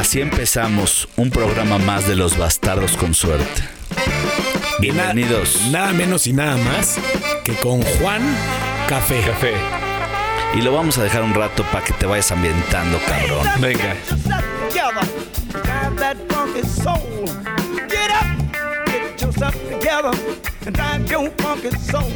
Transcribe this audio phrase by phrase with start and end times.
[0.00, 3.68] Así empezamos un programa más de los bastardos con suerte.
[4.78, 5.66] Bienvenidos.
[5.70, 6.96] Nada menos y nada más
[7.44, 8.22] que con Juan
[8.88, 9.20] Café.
[9.20, 9.52] Café.
[10.54, 13.46] Y lo vamos a dejar un rato para que te vayas ambientando, cabrón.
[13.60, 13.94] Venga.
[15.52, 17.26] Drive that funky soul.
[17.86, 18.26] Get up,
[18.86, 20.12] get yourself together,
[20.64, 22.10] and drive your funky soul.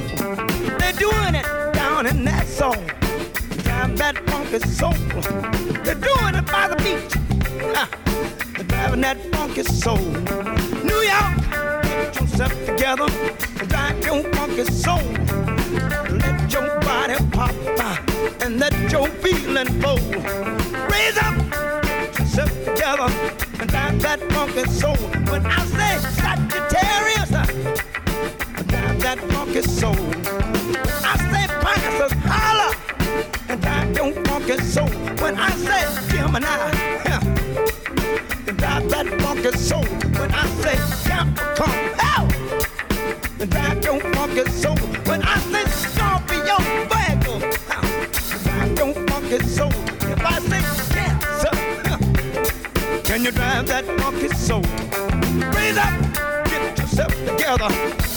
[0.78, 2.76] They're doing it down in that soul.
[3.62, 4.94] Drive that funky soul.
[5.84, 7.23] They're doing it by the beach.
[7.60, 7.88] Ha.
[8.66, 9.98] Driving that funky soul.
[9.98, 11.34] New York,
[11.82, 13.06] get yourself together,
[13.60, 15.02] and drive your funky soul.
[16.22, 17.96] Let your body pop uh,
[18.40, 19.96] and let your feeling flow.
[20.90, 21.36] Raise up,
[21.82, 23.08] get yourself together
[23.60, 24.96] and drive that funky soul.
[25.30, 27.46] When I say Sagittarius, uh,
[28.66, 29.96] drive that funky soul.
[31.04, 32.74] I say Pisces, holla
[33.48, 34.88] and drive your funky soul.
[35.22, 36.46] When I say Gemini,
[37.04, 37.20] yeah,
[38.56, 39.84] drive that funky soul.
[39.84, 42.26] When I say Capricorn, hell
[43.40, 44.76] and drive your funky soul.
[45.06, 46.56] When I say Scorpio,
[47.68, 47.82] huh,
[48.44, 49.72] drive your funky soul.
[50.12, 50.62] If I say
[50.94, 51.98] Cancer, huh,
[53.02, 54.62] can you drive that funky soul?
[55.54, 55.94] Raise up,
[56.46, 57.70] get yourself together,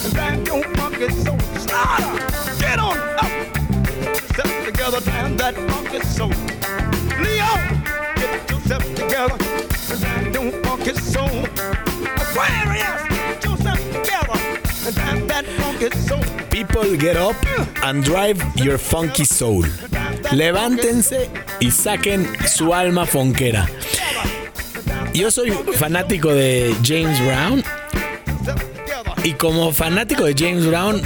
[0.04, 1.40] and drive your funky soul.
[1.58, 3.32] Slaughter, get on up,
[3.86, 6.57] get yourself together, drive that funky soul.
[16.98, 17.36] Get up
[17.84, 19.66] and drive your funky soul.
[20.32, 23.68] Levántense y saquen su alma fonquera.
[25.14, 27.64] Yo soy fanático de James Brown
[29.24, 31.02] y como fanático de James Brown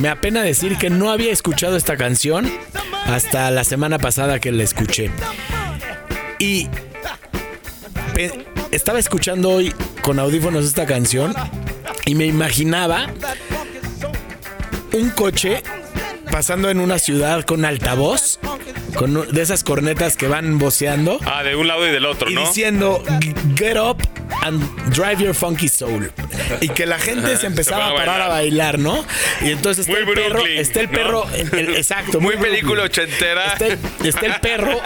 [0.00, 2.50] me apena decir que no había escuchado esta canción
[3.06, 5.10] hasta la semana pasada que la escuché.
[6.38, 6.68] Y
[8.70, 11.34] estaba escuchando hoy con audífonos esta canción
[12.06, 13.08] y me imaginaba
[14.92, 15.62] un coche
[16.30, 18.38] pasando en una ciudad con altavoz,
[18.94, 22.34] con de esas cornetas que van voceando Ah, de un lado y del otro, y
[22.34, 22.42] ¿no?
[22.46, 23.02] diciendo
[23.56, 23.96] get up
[24.42, 24.62] and
[24.94, 26.12] drive your funky soul
[26.60, 29.04] y que la gente se empezaba a parar a bailar, ¿no?
[29.42, 33.46] Y entonces está Muy el perro, está el perro, el- exacto, Muy película ochentera.
[33.52, 34.80] Está el, está el perro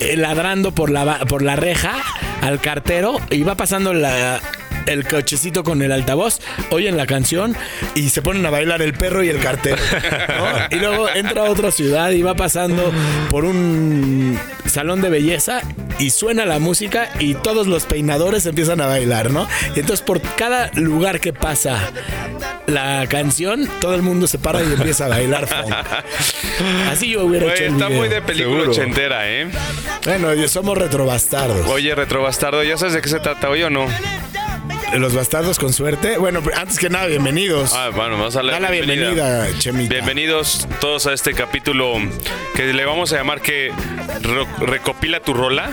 [0.00, 1.94] eh, ladrando por la por la reja
[2.40, 4.40] al cartero y va pasando la
[4.86, 7.56] el cochecito con el altavoz, oyen la canción
[7.94, 9.76] y se ponen a bailar el perro y el cartero.
[10.38, 10.76] ¿no?
[10.76, 12.92] Y luego entra a otra ciudad y va pasando
[13.30, 15.60] por un salón de belleza
[15.98, 19.48] y suena la música y todos los peinadores empiezan a bailar, ¿no?
[19.74, 21.78] Y entonces por cada lugar que pasa
[22.66, 25.72] la canción, todo el mundo se para y empieza a bailar funk.
[26.90, 28.00] Así yo hubiera hecho el está video.
[28.00, 28.70] muy de película Seguro.
[28.72, 29.48] ochentera, ¿eh?
[30.04, 31.66] Bueno, somos retrobastardos.
[31.68, 33.86] Oye, retrobastardo, ¿ya sabes de qué se trata hoy o no?
[34.94, 36.16] Los bastardos con suerte.
[36.16, 37.72] Bueno, antes que nada, bienvenidos.
[37.74, 39.92] Ah, bueno, vamos a Da la bienvenida, Chemita.
[39.92, 41.94] Bienvenidos todos a este capítulo
[42.54, 43.72] que le vamos a llamar que
[44.60, 45.70] recopila tu rola.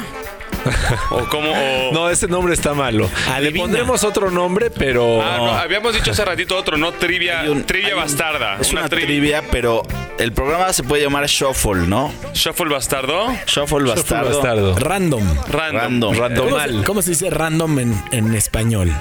[1.12, 3.10] o como o- No, ese nombre está malo.
[3.28, 3.64] Le Adivina.
[3.64, 5.22] pondremos otro nombre, pero.
[5.22, 8.58] Ah, no, habíamos dicho hace ratito otro, no trivia, un- trivia un- bastarda.
[8.60, 9.84] Es una, tri- trivia, pero
[10.18, 12.12] el programa se puede llamar Shuffle, ¿no?
[12.34, 13.28] Shuffle bastardo.
[13.48, 14.30] Shuffle bastardo.
[14.30, 14.76] bastardo.
[14.78, 15.24] Random.
[15.50, 16.14] Random.
[16.16, 16.16] Random.
[16.16, 16.20] ¿Cómo se,
[16.68, 16.86] Randomal.
[16.86, 18.92] cómo se dice random en, en español?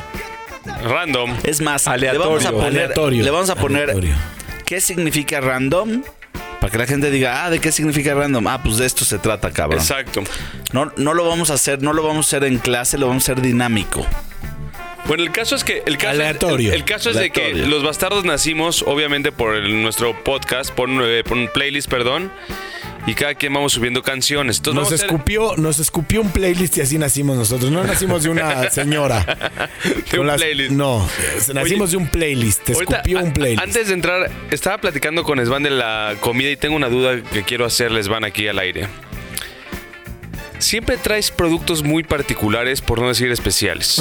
[0.84, 1.37] Random.
[1.44, 2.23] Es más, Aleatorio.
[2.23, 3.25] le vamos a poner, Aleatorio.
[3.25, 4.15] le vamos a poner Aleatorio.
[4.65, 6.03] ¿qué significa random?
[6.62, 8.47] Para que la gente diga, ah, ¿de qué significa random?
[8.47, 9.81] Ah, pues de esto se trata, cabrón.
[9.81, 10.23] Exacto.
[10.73, 13.28] No, no lo vamos a hacer, no lo vamos a hacer en clase, lo vamos
[13.28, 14.06] a hacer dinámico.
[15.06, 16.69] Bueno, el caso es que el caso, Aleatorio.
[16.71, 20.88] El, el caso es de que los bastardos nacimos, obviamente, por el- nuestro podcast, por,
[21.03, 22.31] eh, por un playlist, perdón.
[23.04, 24.58] Y cada quien vamos subiendo canciones.
[24.58, 27.70] Entonces Nos hacer- escupió, nos escupió un playlist y así nacimos nosotros.
[27.72, 29.25] No nacimos de una señora.
[30.10, 30.70] De un playlist.
[30.70, 31.08] No,
[31.52, 32.62] nacimos de un playlist.
[32.62, 33.62] Te Ahorita, escupió un playlist.
[33.62, 37.43] Antes de entrar, estaba platicando con Svan de la comida y tengo una duda que
[37.43, 38.87] quiero hacerles Svan aquí al aire.
[40.60, 44.00] Siempre traes productos muy particulares, por no decir especiales.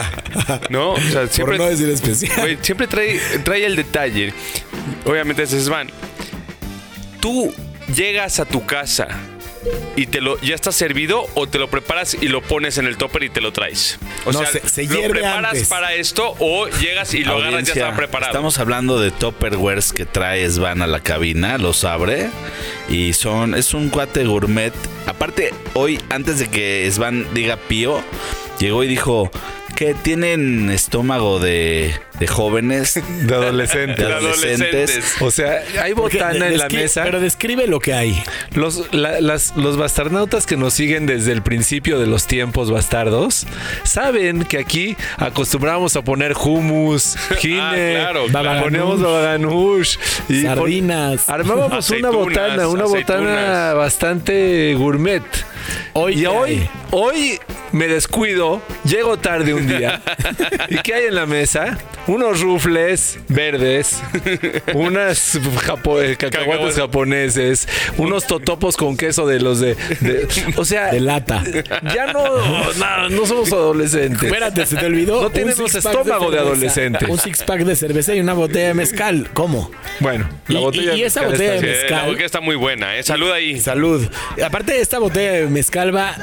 [0.70, 0.92] ¿No?
[0.92, 2.32] O sea, Por no decir especial.
[2.40, 4.32] Güey, siempre trae, trae el detalle.
[5.04, 5.90] Obviamente ese es Svan.
[7.20, 7.52] Tú
[7.94, 9.08] llegas a tu casa
[9.94, 12.96] y te lo ya está servido o te lo preparas y lo pones en el
[12.96, 13.98] topper y te lo traes.
[14.24, 15.68] O No, sea, se- se lo preparas antes.
[15.68, 18.30] para esto o llegas y lo agarras ya está preparado.
[18.32, 22.30] Estamos hablando de Topperwares que trae Svan a la cabina, los abre
[22.88, 24.72] y son es un cuate gourmet.
[25.06, 28.02] Aparte, hoy antes de que Svan diga pío,
[28.58, 29.30] llegó y dijo
[29.76, 33.98] que tienen estómago de, de jóvenes, De adolescentes.
[34.06, 35.14] de adolescentes.
[35.20, 37.02] O sea, hay Porque botana en la mesa.
[37.02, 38.22] Pero describe lo que hay.
[38.54, 43.44] Los, la- las- los bastarnautas que nos siguen desde el principio de los tiempos bastardos
[43.82, 48.62] saben que aquí acostumbramos a poner hummus, gine, Ah, claro, claro.
[48.62, 49.96] ponemos babaganush
[50.28, 51.28] y pon- Sardinas.
[51.28, 55.22] armábamos una botana, una botana bastante gourmet.
[55.94, 56.70] Hoy Y ¿qué hoy, hay?
[56.92, 57.40] hoy
[57.72, 60.00] me descuido, llego tarde un día.
[60.68, 61.78] ¿Y qué hay en la mesa?
[62.12, 64.02] Unos rufles verdes,
[64.74, 67.66] unas japo- eh, cacahuates japoneses,
[67.96, 69.74] unos totopos con queso de los de.
[70.00, 71.42] de- o sea, De lata.
[71.94, 72.22] ya no,
[72.74, 74.22] no, no somos adolescentes.
[74.24, 75.22] Espérate, se te olvidó.
[75.22, 76.40] No tenemos six-pack estómago de cerveza.
[76.50, 77.06] adolescente.
[77.08, 79.30] Un six pack de cerveza y una botella de mezcal.
[79.32, 79.70] ¿Cómo?
[80.00, 81.90] Bueno, la Y- botella y de esa mezcal botella está de Sí, bien.
[81.90, 82.12] la mezcal.
[82.12, 83.02] boca está muy buena, ¿eh?
[83.02, 83.58] Salud ahí.
[83.58, 84.06] Salud.
[84.44, 86.14] Aparte, esta botella de mezcal va,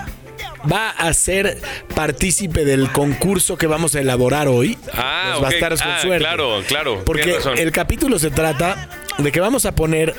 [0.72, 1.60] va a ser
[1.96, 4.78] partícipe del concurso que vamos a elaborar hoy.
[4.94, 5.44] Ah, Los ok.
[5.44, 6.20] bastardos con Ah, suerte.
[6.26, 7.04] claro, claro.
[7.06, 10.14] Porque el capítulo se trata de que vamos a poner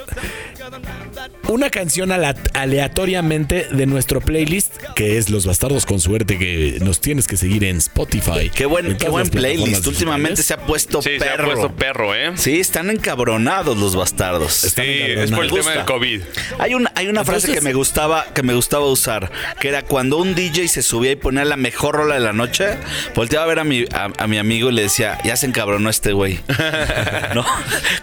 [1.48, 2.12] una canción
[2.54, 7.64] aleatoriamente de nuestro playlist, que es Los Bastardos con Suerte, que nos tienes que seguir
[7.64, 8.50] en Spotify.
[8.54, 9.86] Qué buen, en qué buen playlist.
[9.86, 11.46] Últimamente se ha puesto Sí, se ha perro.
[11.46, 12.32] puesto perro, ¿eh?
[12.36, 14.52] Sí, están encabronados los bastardos.
[14.52, 15.84] Sí, es por el tema del.
[15.84, 16.20] COVID.
[16.58, 20.18] Hay una, hay una frase que me gustaba, que me gustaba usar, que era cuando
[20.18, 22.76] un DJ se subía y ponía la mejor rola de la noche,
[23.14, 25.90] volteaba a ver a mi, a, a mi amigo y le decía, ya se encabronó
[25.90, 26.38] este güey.
[27.34, 27.44] ¿No?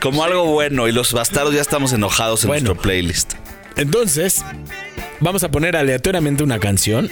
[0.02, 2.57] Como algo bueno, y los bastardos ya estamos enojados en Bueno.
[2.64, 3.34] Nuestro playlist.
[3.76, 4.44] Entonces,
[5.20, 7.10] vamos a poner aleatoriamente una canción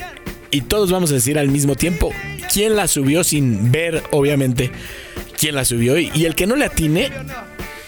[0.51, 2.11] y todos vamos a decir al mismo tiempo
[2.51, 4.71] quién la subió sin ver, obviamente,
[5.37, 5.97] quién la subió.
[5.97, 7.11] Y, y el que no le atine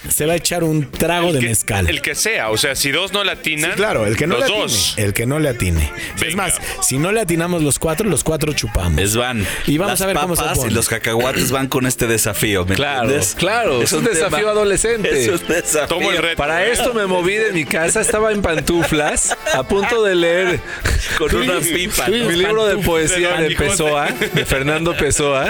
[0.09, 1.87] se va a echar un trago de que, mezcal.
[1.89, 4.41] El que sea, o sea, si dos no latinan, Sí, claro, el que no los
[4.41, 4.61] le atine.
[4.61, 4.93] dos.
[4.97, 5.91] El que no le atine.
[6.25, 9.01] Es más, si no le atinamos los cuatro, los cuatro chupamos.
[9.01, 9.45] Es van.
[9.65, 10.71] Y vamos Las a ver cómo se papas pone.
[10.71, 13.35] y los cacahuates van con este desafío, ¿me Claro, entiendes?
[13.35, 15.23] claro, es un desafío adolescente.
[15.23, 15.87] Es un desafío.
[15.87, 16.37] Tomo el reto.
[16.37, 20.59] Para esto me moví de mi casa, estaba en pantuflas, a punto de leer
[21.17, 22.07] Con una pipa.
[22.07, 23.55] mi libro de poesía de de.
[23.55, 25.49] Pessoa, de Fernando Pessoa,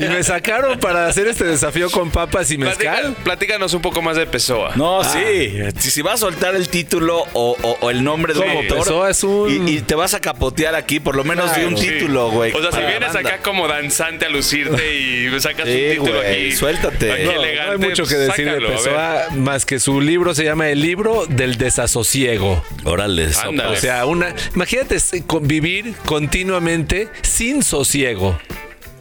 [0.00, 3.16] y me sacaron para hacer este desafío con papas y Platica- mezcal.
[3.58, 4.72] Platícanos un poco más de Pessoa.
[4.76, 5.58] No, sí.
[5.78, 9.10] Si, si vas a soltar el título o, o- o el nombre de un Pessoa
[9.10, 11.88] es un- y, y te vas a capotear aquí, por lo menos di un Sí.
[11.88, 12.52] título, güey.
[12.52, 16.46] O sea, si vienes acá como danzante a lucirte y sacas Sí, un título güey,
[16.48, 16.52] aquí.
[16.56, 17.12] suéltate.
[17.12, 18.74] aquí No, hay mucho que pues, decir sácalo, de.
[18.76, 22.62] Pessoa, más que su libro se llama El libro del desasosiego.
[22.84, 23.28] Órale.
[23.28, 24.96] O sea, una, imagínate
[25.26, 28.38] convivir continuamente sin sosiego.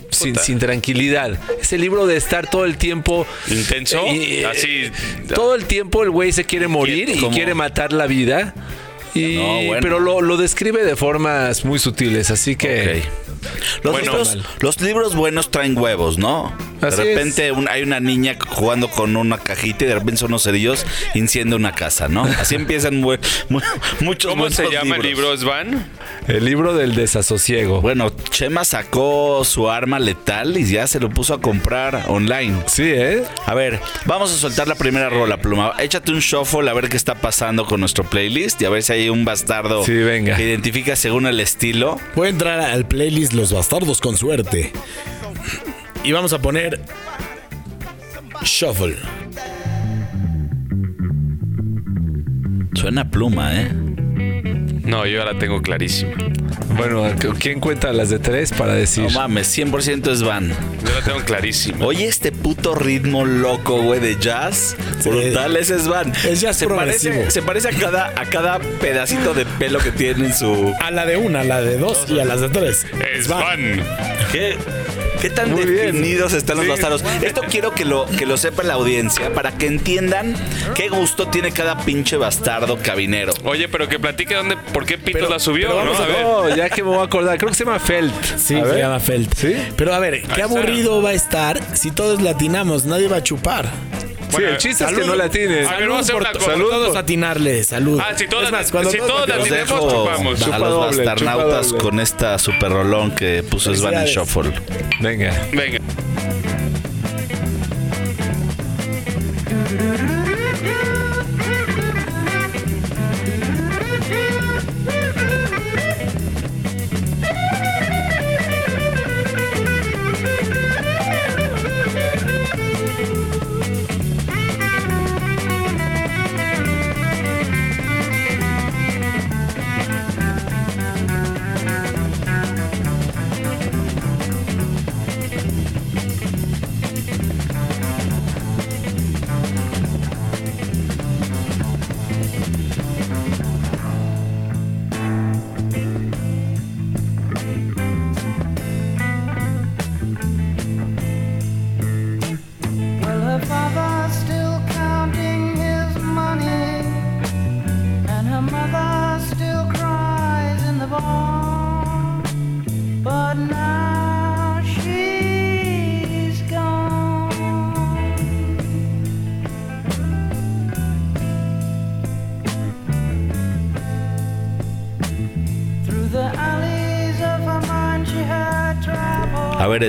[0.09, 1.38] Sin, sin tranquilidad.
[1.62, 4.92] Ese libro de estar todo el tiempo Intenso, y, eh, así.
[5.33, 8.54] Todo el tiempo el güey se quiere morir y quiere matar la vida.
[9.13, 9.80] Y, No, bueno.
[9.81, 13.04] Pero lo, lo describe de formas muy sutiles, así que...
[13.04, 13.27] Ok.
[13.83, 14.12] Los, Bueno.
[14.12, 16.54] libros, los libros buenos traen huevos, ¿no?
[16.82, 20.30] Así de repente un- hay una niña jugando con una cajita y de repente son
[20.32, 20.86] unos cerillos
[21.16, 22.24] incendia una casa, ¿no?
[22.24, 23.18] Así empiezan mu-
[23.50, 23.62] mu-
[24.02, 25.40] muchos ¿Cómo se llama el libro, libros.
[25.42, 25.90] Svan?
[26.28, 27.82] El libro del desasosiego.
[27.82, 32.64] Bueno, Chema sacó su arma letal y ya se lo puso a comprar online.
[32.68, 33.24] Sí, ¿eh?
[33.46, 35.74] A ver, vamos a soltar la primera rola, Pluma.
[35.80, 38.94] Échate un shuffle a ver qué está pasando con nuestro playlist y a ver si
[38.94, 40.36] hay un bastardo Sí, venga.
[40.36, 42.00] que identifica según el estilo.
[42.16, 44.74] Voy a entrar al playlist Los Bastardos con Suerte.
[46.04, 46.80] Y vamos a poner
[48.44, 48.95] Shuffle.
[52.73, 53.71] Suena a Pluma, ¿eh?
[54.83, 56.13] No, yo la tengo clarísima.
[56.77, 57.04] Bueno,
[57.39, 59.04] ¿quién cuenta las de tres para decir?
[59.04, 60.49] No mames, 100% es van.
[60.49, 61.85] Yo la tengo clarísima.
[61.85, 64.77] Oye, este puto ritmo loco, güey, de jazz.
[65.04, 66.13] Brutal, ese es Van.
[66.23, 67.16] Es jazz se progresivo.
[67.16, 70.73] parece, se parece a cada, a cada pedacito de pelo que tiene en su.
[70.80, 72.85] A la de una, a la de dos y a las de tres.
[73.23, 73.81] Svan.
[74.31, 74.57] ¿Qué,
[75.21, 75.88] qué tan Muy bien.
[75.88, 76.71] definidos están los Sí.
[76.71, 77.04] bastardos?
[77.21, 80.36] Esto quiero que lo, que lo sepa la audiencia para que entiendan
[80.76, 83.33] qué gusto tiene cada pinche bastardo cabinero.
[83.44, 85.92] Oye, pero que platique dónde, por qué Pito Pero- la subió, pero ¿no?
[85.92, 86.21] vamos A a ver.
[86.24, 88.14] No, ya que me voy a acordar, creo que se llama Felt.
[88.38, 88.78] Sí, A se ver.
[88.80, 89.33] llama Felt.
[89.36, 89.56] ¿Sí?
[89.76, 90.44] Pero a ver, qué Ahí está.
[90.45, 93.69] aburrido va a estar si todos latinamos, nadie va a chupar.
[94.30, 95.66] Sí, el chiste es que no la tiene.
[95.66, 96.46] A ver, vamos a hacer una cosa.
[96.46, 98.00] Salud todos atinarle, salud.
[98.04, 100.42] Ah, si todos más, cuando si todos Los tenemos, dejo chupamos.
[100.44, 101.78] a los doble, bastarnautas chupa doble.
[101.90, 104.06] con esta super rolón que puso Svan.
[104.06, 104.52] Shuffle.
[105.02, 105.48] Venga.
[105.52, 105.80] Venga.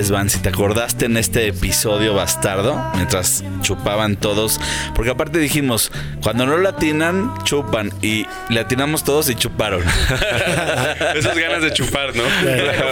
[0.03, 4.59] Svan, si te acordaste en este episodio bastardo, mientras chupaban todos,
[4.95, 5.91] porque aparte dijimos,
[6.21, 9.83] cuando no latinan, chupan, y latinamos todos y chuparon.
[11.15, 12.23] Esas ganas de chupar, ¿no?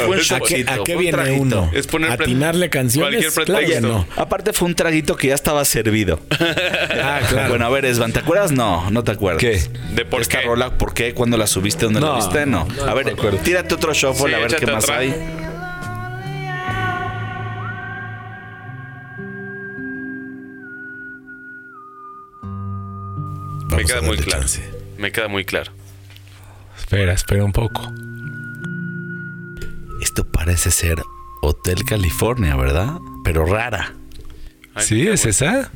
[0.06, 1.70] Fue un ¿A qué, a viene uno?
[1.74, 3.34] Es poner ¿Atinarle canciones?
[3.34, 4.06] cualquier Claro no.
[4.16, 6.20] Aparte fue un traguito que ya estaba servido.
[7.00, 7.50] Ah, claro.
[7.50, 8.52] Bueno, a ver, Svan, ¿te acuerdas?
[8.52, 9.40] No, no te acuerdas.
[9.42, 9.62] ¿Qué?
[9.94, 10.46] ¿De por Esta qué?
[10.48, 11.14] rola, ¿por qué?
[11.14, 11.86] ¿Cuándo la subiste?
[11.86, 12.46] ¿Dónde la No, viste?
[12.46, 12.66] No.
[12.66, 13.38] no, a no ver, acuerdo.
[13.40, 14.98] tírate otro shuffle Sí, a ver qué más otra.
[14.98, 15.14] hay.
[23.88, 24.42] Queda muy claro.
[24.42, 24.70] chance.
[24.98, 25.72] Me queda muy claro.
[26.78, 27.82] Espera, espera un poco.
[30.02, 31.02] Esto parece ser
[31.42, 32.98] Hotel California, ¿verdad?
[33.24, 33.94] Pero rara.
[34.78, 35.08] ¿Sí?
[35.08, 35.72] ¿Es esa?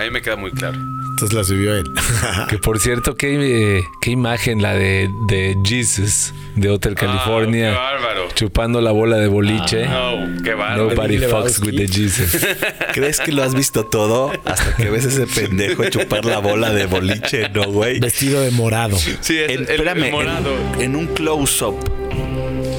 [0.00, 0.76] Ahí me queda muy claro.
[1.10, 1.84] Entonces la subió él.
[2.48, 7.70] Que por cierto, qué, eh, qué imagen la de, de Jesus de Hotel Ah, California
[7.70, 8.28] qué bárbaro.
[8.34, 9.86] chupando la bola de boliche.
[9.86, 10.88] No, qué bárbaro.
[10.90, 12.44] Nobody fucks with the Jesus.
[12.94, 16.86] ¿Crees que lo has visto todo hasta que ves ese pendejo chupar la bola de
[16.86, 18.00] boliche, no, güey?
[18.00, 18.96] Vestido de morado.
[18.96, 20.54] Sí, es En- el, espérame, el morado.
[20.76, 21.76] en, en un close-up.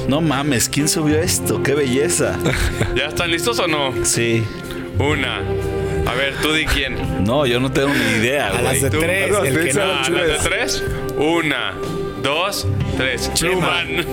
[0.08, 1.62] No mames, ¿quién subió esto?
[1.62, 2.36] ¡Qué belleza!
[2.96, 3.92] ¿Ya están listos o no?
[4.04, 4.42] Sí.
[4.98, 5.40] Una.
[6.06, 7.24] A ver, tú di quién.
[7.24, 8.80] No, yo no tengo ni idea, A las güey.
[8.82, 9.00] de Tú.
[9.00, 10.08] tres, No, el que no Ah.
[10.10, 10.82] ¿las de tres?
[11.16, 11.74] Una,
[12.22, 12.66] dos,
[12.96, 13.30] tres.
[13.34, 13.88] Chupan.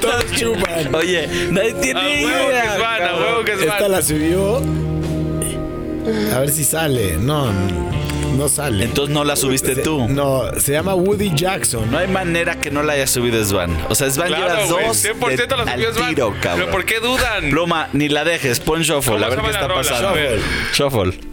[0.00, 0.94] Todos chupan.
[0.94, 2.74] Oye, nadie A tiene huevo que idea.
[2.74, 3.92] es van, a huevo que es Esta van.
[3.92, 4.62] la subió.
[6.34, 7.16] A ver si sale.
[7.18, 7.52] No,
[8.32, 8.84] no sale.
[8.84, 10.08] Entonces no la subiste tú.
[10.08, 11.90] No, se llama Woody Jackson.
[11.90, 13.76] No hay manera que no la haya subido Svan.
[13.88, 16.08] O sea, Svan Claro, lleva dos 100% de- la al subió Svan.
[16.08, 16.60] tiro, cabrón.
[16.60, 17.50] Pero ¿por qué dudan?
[17.50, 19.74] Pluma, ni la dejes, pon shuffle, ¿Cómo a ver se qué está rola?
[19.82, 20.14] pasando.
[20.14, 20.40] Ver.
[20.72, 21.31] Shuffle.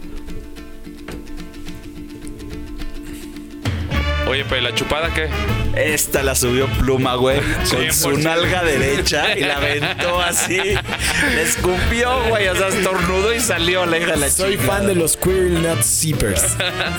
[4.30, 5.28] Oye, pero ¿la chupada qué?
[5.74, 8.18] Esta la subió Pluma, güey, con su 100%.
[8.22, 10.56] nalga derecha y la aventó así.
[10.56, 14.78] Le escupió, güey, o sea, estornudó y salió la hija de la Soy chingada.
[14.78, 16.56] fan de los Queer Nut Seepers.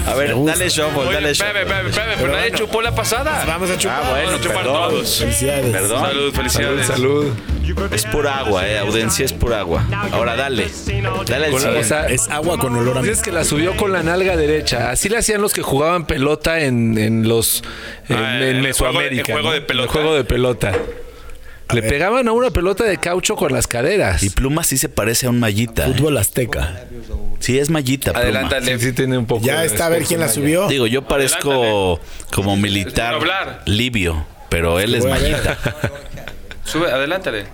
[0.07, 1.61] A ver, dale shuffle, Oye, dale shuffle.
[1.61, 3.43] espérame, pero nadie chupó la pasada.
[3.45, 4.01] Vamos a chupar.
[4.03, 4.89] Ah, bueno, Vamos a chupar perdón.
[4.89, 5.19] todos.
[5.19, 5.71] Felicidades.
[5.71, 6.05] Perdón.
[6.05, 6.87] Salud, felicidades.
[6.87, 7.27] Salud.
[7.91, 9.85] Es pura agua, eh, audiencia es pura agua.
[10.11, 10.67] Ahora dale.
[11.27, 13.93] Dale el la- o sea, Es agua con olor a Dices que la subió con
[13.93, 14.89] la nalga derecha.
[14.91, 17.63] Así le hacían los que jugaban pelota en, en los
[18.09, 19.21] en, Ah, en el juego- Mesoamérica.
[19.33, 19.53] el juego ¿no?
[19.53, 19.83] de pelota.
[19.83, 20.71] El juego de pelota.
[21.73, 24.21] Le pegaban a una pelota de caucho con las caderas.
[24.23, 25.87] Y Pluma sí se parece a un mallita.
[25.87, 25.93] eh.
[25.93, 26.83] Fútbol azteca.
[27.39, 28.11] Sí, es mallita.
[28.11, 28.77] Adelántale.
[28.77, 29.45] Sí, sí tiene un poco.
[29.45, 30.67] Ya de está a ver quién la subió.
[30.67, 32.01] Digo, yo parezco
[32.33, 33.15] como militar
[33.65, 35.57] libio, pero él es mallita.
[36.65, 37.45] Sube, adelántale.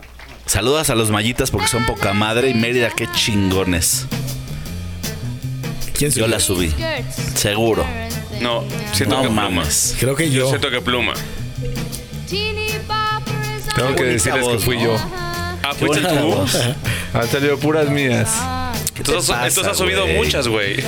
[0.47, 4.07] Saludas a los mallitas porque son poca madre y Mérida, qué chingones.
[5.93, 6.27] ¿Quién Yo subió?
[6.27, 6.73] la subí,
[7.35, 7.85] seguro.
[8.41, 8.63] No,
[8.93, 9.49] siento No que pluma.
[9.49, 9.95] mames.
[9.99, 10.49] Creo que Yo yo.
[10.49, 11.13] siento que pluma.
[13.75, 14.83] Tengo que decirles que voz, fui ¿no?
[14.85, 14.97] yo.
[15.63, 16.45] Ah, fuiste tú.
[17.13, 18.29] Han salido puras mías.
[18.95, 20.83] Entonces, pasa, entonces has subido muchas, güey.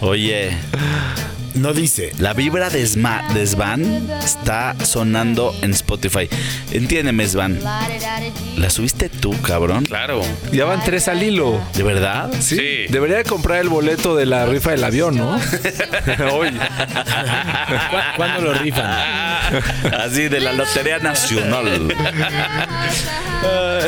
[0.00, 0.56] Oye,
[1.58, 2.12] No dice.
[2.18, 6.28] la vibra de, Sma- de Svan está sonando en Spotify.
[6.70, 7.58] Entiéndeme, Svan.
[8.56, 9.84] ¿La subiste tú, cabrón?
[9.84, 10.22] Claro.
[10.52, 11.60] Ya van tres al hilo.
[11.74, 12.30] ¿De verdad?
[12.40, 12.56] ¿Sí?
[12.56, 12.86] Sí.
[12.90, 15.36] Debería de comprar el boleto de la rifa del avión, ¿no?
[16.32, 16.50] Hoy.
[16.50, 18.86] ¿Cu- ¿Cuándo lo rifan?
[19.98, 21.92] Así, de la Lotería Nacional.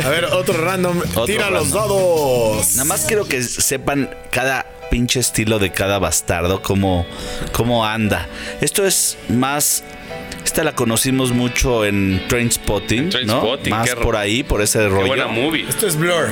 [0.04, 0.98] A ver, otro random.
[1.10, 1.80] Otro Tira los random.
[1.88, 2.70] dados.
[2.76, 7.06] Nada más quiero que sepan cada pinche estilo de cada bastardo, cómo,
[7.52, 8.26] cómo anda.
[8.60, 9.84] Esto es más.
[10.44, 13.10] Esta la conocimos mucho en Trainspotting, ¿no?
[13.10, 15.06] Trainspotting, Más qué por ahí, por ese Qué rollo.
[15.06, 15.64] buena movie.
[15.68, 16.28] Esto es Blur.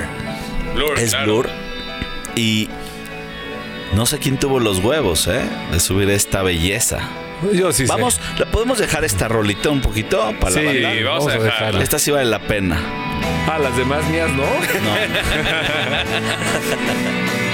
[0.75, 1.25] Blur, es claro.
[1.27, 1.51] Blur.
[2.35, 2.69] Y
[3.95, 5.41] no sé quién tuvo los huevos, ¿eh?
[5.73, 7.01] De subir esta belleza.
[7.53, 7.93] Yo sí sé.
[7.93, 10.93] Vamos, ¿la podemos dejar esta rolita un poquito para Sí, la banda?
[10.95, 11.53] Sí, vamos, a dejarla.
[11.55, 11.83] dejarla.
[11.85, 12.81] Esta sí vale la pena.
[13.47, 14.43] Ah, las demás mías, ¿no?
[14.43, 14.49] No.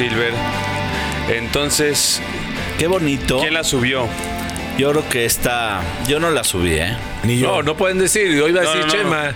[0.00, 0.32] Silver.
[1.28, 2.22] Entonces,
[2.78, 3.38] Qué bonito.
[3.40, 4.06] ¿quién la subió?
[4.78, 5.82] Yo creo que esta.
[6.08, 6.96] Yo no la subí, ¿eh?
[7.22, 7.48] Ni yo.
[7.48, 8.40] No, no pueden decir.
[8.40, 9.34] Hoy iba a No, decir no, no, Chema.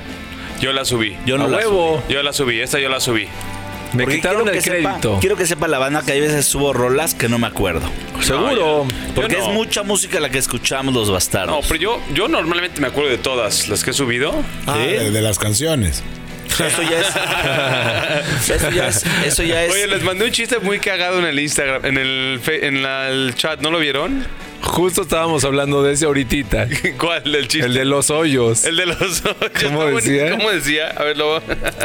[0.62, 1.18] Yo la subí.
[1.26, 2.02] Yo no a la huevo.
[2.08, 3.28] Yo la subí, esta yo la subí.
[3.92, 5.18] Me Porque quitaron el sepa- crédito.
[5.20, 7.86] quiero que sepa la banda que hay veces subo rolas que no me acuerdo.
[8.22, 8.86] Seguro.
[9.14, 9.48] Porque Yo no.
[9.48, 11.66] es mucha música la que escuchamos los No, bastardos.
[11.68, 14.32] pero yo, yo normalmente me acuerdo de todas las que he subido.
[14.66, 14.92] Ah, ¿Sí?
[14.94, 16.02] de, de las canciones.
[16.60, 18.50] Eso ya es.
[18.50, 19.04] eso ya es.
[19.26, 19.72] Eso ya es.
[19.72, 23.34] Oye, les mandé un chiste muy cagado en el Instagram, en el, en la- el
[23.34, 24.26] chat, ¿no lo vieron?
[24.62, 26.66] Justo estábamos hablando de ese ahorita.
[26.98, 27.66] ¿Cuál del chiste?
[27.66, 28.64] El de los hoyos.
[28.64, 29.36] El de los ojos.
[29.62, 30.30] ¿Cómo decía?
[30.38, 30.88] ¿Cómo decía?
[30.96, 31.42] A ver, lo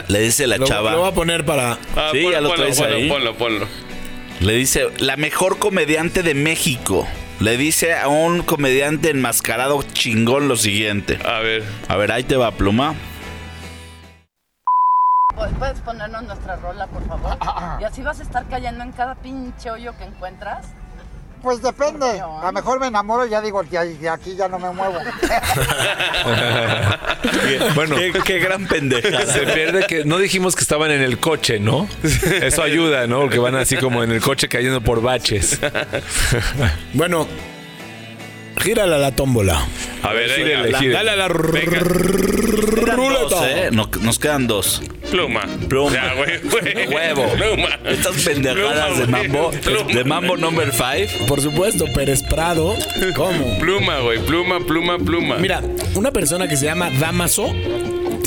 [0.08, 0.92] Le dice la Lo, chava.
[0.92, 1.78] lo voy a poner para.
[1.96, 3.10] Ah, Sí, ponlo, ya lo ponlo, traes ponlo, ahí.
[3.10, 3.68] ponlo, ponlo.
[4.40, 7.06] Le dice, la mejor comediante de México.
[7.42, 11.18] Le dice a un comediante enmascarado chingón lo siguiente.
[11.26, 11.64] A ver.
[11.90, 12.96] A ver, ahí te va, pluma.
[15.40, 17.38] ¿Pu- ¿Puedes ponernos nuestra rola, por favor?
[17.80, 20.66] Y así vas a estar cayendo en cada pinche hoyo que encuentras.
[21.42, 22.20] Pues depende.
[22.20, 25.00] A lo mejor me enamoro y ya digo, de aquí ya no me muevo.
[27.76, 27.96] Bueno.
[27.96, 29.26] Qué, qué gran pendejada.
[29.26, 31.88] Se pierde que no dijimos que estaban en el coche, ¿no?
[32.42, 33.22] Eso ayuda, ¿no?
[33.22, 35.60] Porque van así como en el coche cayendo por baches.
[36.94, 37.28] Bueno,
[38.60, 39.66] gírala la tómbola.
[40.04, 40.78] A ver, venga.
[40.80, 40.94] gírele.
[40.94, 41.80] Dale a la Venga.
[41.80, 43.52] Quedan dos, ruleta.
[43.52, 43.70] ¿eh?
[43.72, 44.82] No- nos quedan dos.
[45.12, 45.42] Pluma.
[45.68, 45.92] Pluma.
[45.92, 46.88] Ya, güey, güey.
[46.94, 47.28] Huevo.
[47.34, 47.70] Pluma.
[47.86, 49.28] Estas pendejadas de güey.
[49.28, 49.52] mambo.
[49.52, 49.94] Pluma.
[49.94, 51.10] De mambo number five.
[51.28, 52.76] Por supuesto, Pérez Prado.
[53.16, 53.60] ¿Cómo?
[53.60, 54.20] Pluma, güey.
[54.20, 55.38] Pluma, pluma, pluma.
[55.38, 55.62] Mira,
[55.96, 57.54] una persona que se llama Damaso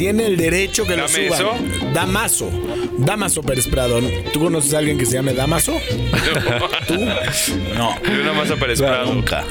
[0.03, 1.93] tiene el derecho que lo ¿Dame suban.
[1.95, 2.51] Damaso.
[2.99, 4.01] Damaso Pérez Prado.
[4.33, 5.75] ¿Tú conoces a alguien que se llame Damaso?
[6.89, 6.95] ¿Tú?
[7.77, 9.15] No, Y una masa para Prado.
[9.15, 9.45] nunca.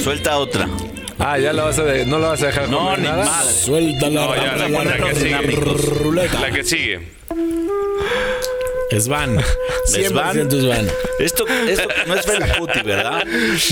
[0.00, 0.68] Suelta otra.
[1.18, 3.24] Ah, ya la vas a de- no la vas a dejar No, ni nada?
[3.24, 3.52] madre.
[3.52, 5.36] Suelta la, No, ya, la pon la que sigue.
[5.50, 6.40] ruleta.
[6.42, 7.00] La que sigue.
[9.00, 9.36] Svan.
[9.86, 10.36] Svan.
[10.48, 10.88] 100% Svan.
[11.18, 13.24] Esto, esto no es Feliputi, ¿verdad?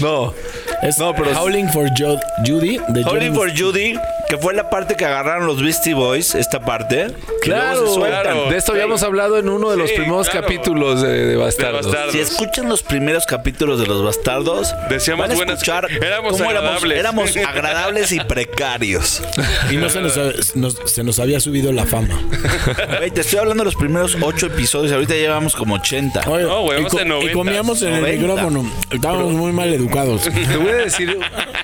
[0.03, 0.35] No.
[0.83, 3.95] Es No, pero- Howling for Jo- Judy de Howling James- for Judy,
[4.29, 7.09] que fue la parte que agarraron los Beastie Boys, esta parte.
[7.43, 8.51] Claro, claro.
[8.51, 10.47] de esto habíamos hablado en uno de los Sí, primeros claro.
[10.47, 11.83] capítulos de, de Bastardos.
[11.87, 12.13] De Bastardos.
[12.13, 16.49] Si escuchan los primeros capítulos de Los Bastardos, Decíamos van a buenas- escuchar éramos cómo
[16.51, 16.99] agradables.
[16.99, 19.23] Éramos, éramos agradables y precarios.
[19.71, 22.19] Y no se nos, nos- se nos había subido la fama.
[23.15, 26.29] Te estoy hablando de los primeros ocho episodios, ahorita llevamos como 80.
[26.29, 28.21] Oye, No, güey, y, en y 90, comíamos en el 90.
[28.27, 28.73] micrófono.
[28.91, 30.23] Estábamos muy mal educados.
[30.23, 31.19] Te voy a decir,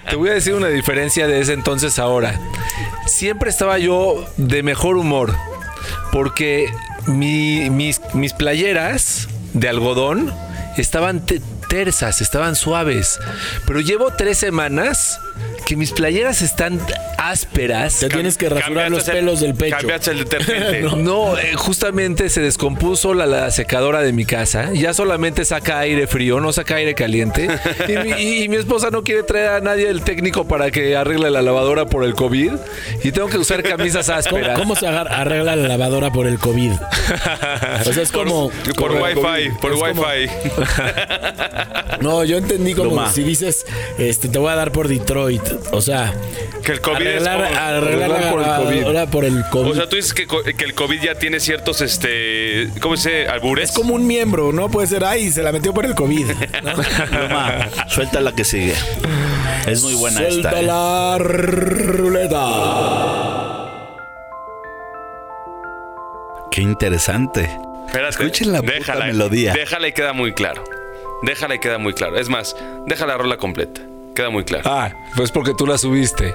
[0.09, 2.39] te voy a decir una diferencia de ese entonces a ahora.
[3.07, 5.35] Siempre estaba yo de mejor humor
[6.13, 6.73] porque
[7.07, 10.33] mi- mis, mis playeras de algodón
[10.77, 13.19] estaban te- tersas, estaban suaves.
[13.67, 15.19] Pero llevo tres semanas
[15.67, 16.81] que mis playeras están
[17.19, 18.01] ásperas.
[18.01, 19.77] Te tienes que rasurar los el- pelos del pecho.
[19.77, 20.83] Cambiaste el detergente.
[21.03, 24.73] No, eh, justamente se descompuso la, la secadora de mi casa.
[24.73, 27.49] Ya solamente saca aire frío, no saca aire caliente.
[27.89, 30.97] Y mi, y- y mi esposa no quiere traer a nadie el técnico para que
[30.97, 32.53] arregle la lavadora por el COVID.
[33.05, 34.59] Y tengo que usar camisas ¿Cómo, ásperas.
[34.59, 36.73] cómo se agar- arregla la lavadora por el COVID?
[36.73, 38.51] O sea, es como.
[38.77, 40.51] Por como- Wi-Fi, por es como- Wi-Fi.
[42.01, 43.65] No, yo entendí como si dices,
[43.97, 45.32] este, te voy a dar por Detroit.
[45.73, 46.13] O sea,
[46.65, 48.77] Que el COVID es arreglar, como- arreglar la arreglar por el COVID.
[48.81, 49.71] lavadora por el COVID.
[49.71, 50.27] O sea, tú dices que,
[50.65, 53.29] el COVID ya tiene ciertos, este, ¿cómo se dice?
[53.29, 53.71] Albures.
[53.71, 54.69] es como un miembro, ¿no?
[54.71, 56.27] Puede ser, ay, se la metió por el COVID.
[56.63, 56.73] ¿no?
[57.89, 58.75] Suelta la que sigue.
[59.67, 60.61] Es muy buena Suelta esta.
[60.61, 60.63] ¿eh?
[60.65, 62.47] la ruleta.
[66.51, 67.51] Qué interesante.
[67.87, 69.53] Espérate, Escuchen la puta melodía.
[69.53, 70.65] Déjala y queda muy claro.
[71.23, 72.19] Déjala y queda muy claro.
[72.19, 73.81] Es más, deja la rola completa.
[74.15, 74.65] Queda muy claro.
[74.67, 76.35] Ah, pues porque tú la subiste.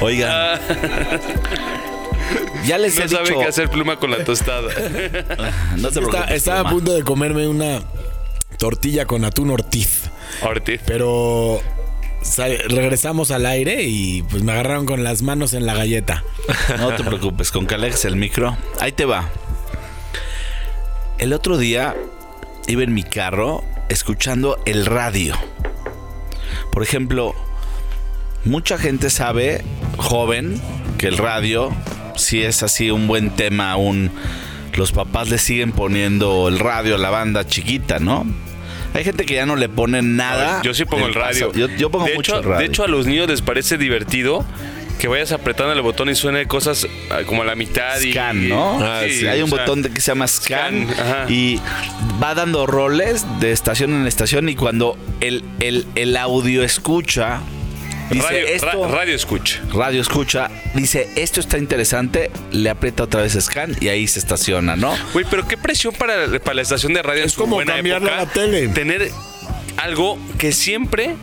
[0.00, 0.60] Oigan.
[2.64, 3.40] Ya les No he sabe dicho.
[3.40, 4.68] qué hacer pluma con la tostada.
[5.76, 7.80] No te Está- preocupes, estaba a punto de comerme una
[8.58, 10.10] tortilla con atún ortiz.
[10.42, 10.80] Ortiz.
[10.86, 11.60] Pero
[12.22, 16.22] sa- regresamos al aire y pues me agarraron con las manos en la galleta.
[16.78, 18.56] No te preocupes, con que alejes el micro.
[18.78, 19.28] Ahí te va.
[21.18, 21.96] El otro día
[22.68, 25.34] iba en mi carro escuchando el radio.
[26.70, 27.34] Por ejemplo,
[28.44, 29.62] mucha gente sabe,
[29.96, 30.60] joven,
[30.98, 31.70] que el radio,
[32.16, 34.10] si es así un buen tema aún,
[34.74, 38.26] los papás le siguen poniendo el radio a la banda chiquita, ¿no?
[38.94, 40.62] Hay gente que ya no le pone nada.
[40.62, 41.52] Yo sí pongo el radio.
[41.52, 42.58] Yo, yo pongo de mucho hecho, el radio.
[42.60, 44.44] De hecho, a los niños les parece divertido
[44.98, 48.00] que vayas apretando el botón y suene cosas ah, como a la mitad.
[48.00, 48.78] y- Scan, ¿no?
[48.82, 51.58] Ah, sí, Hay un sea, botón que se llama scan, Scan, y
[52.22, 57.40] va dando roles de estación en estación y cuando el, el, el audio escucha
[58.10, 59.60] dice radio, esto ra- radio escucha.
[59.72, 64.76] radio escucha dice esto está interesante le aprieta otra vez scan y ahí se estaciona
[64.76, 67.56] no Güey, pero qué presión para, para la estación de radio en Es su como
[67.56, 68.22] buena cambiarle época.
[68.22, 68.68] a la tele.
[68.68, 69.10] Tener
[69.76, 71.14] algo que siempre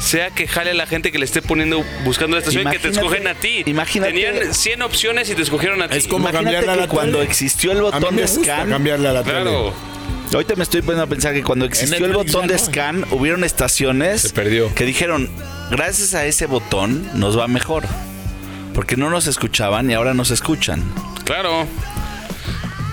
[0.00, 2.78] sea que jale a la gente que le esté poniendo, buscando la estación y que
[2.78, 3.64] te escogen a ti.
[3.66, 5.96] imagínate- Tenían 100 opciones y te escogieron a ti.
[5.96, 7.28] Es como Imagínate cambiarle a la cuando tele.
[7.30, 9.44] existió el A mí botón me de gusta scan cambiarle a la Claro.
[9.74, 9.97] tele.
[10.32, 12.60] Ahorita me estoy poniendo a pensar que cuando existió el botón de no.
[12.60, 14.72] scan, hubieron estaciones Se perdió.
[14.74, 15.28] que dijeron,
[15.70, 17.84] gracias a ese botón nos va mejor.
[18.74, 20.82] Porque no nos escuchaban y ahora nos escuchan.
[21.24, 21.66] Claro.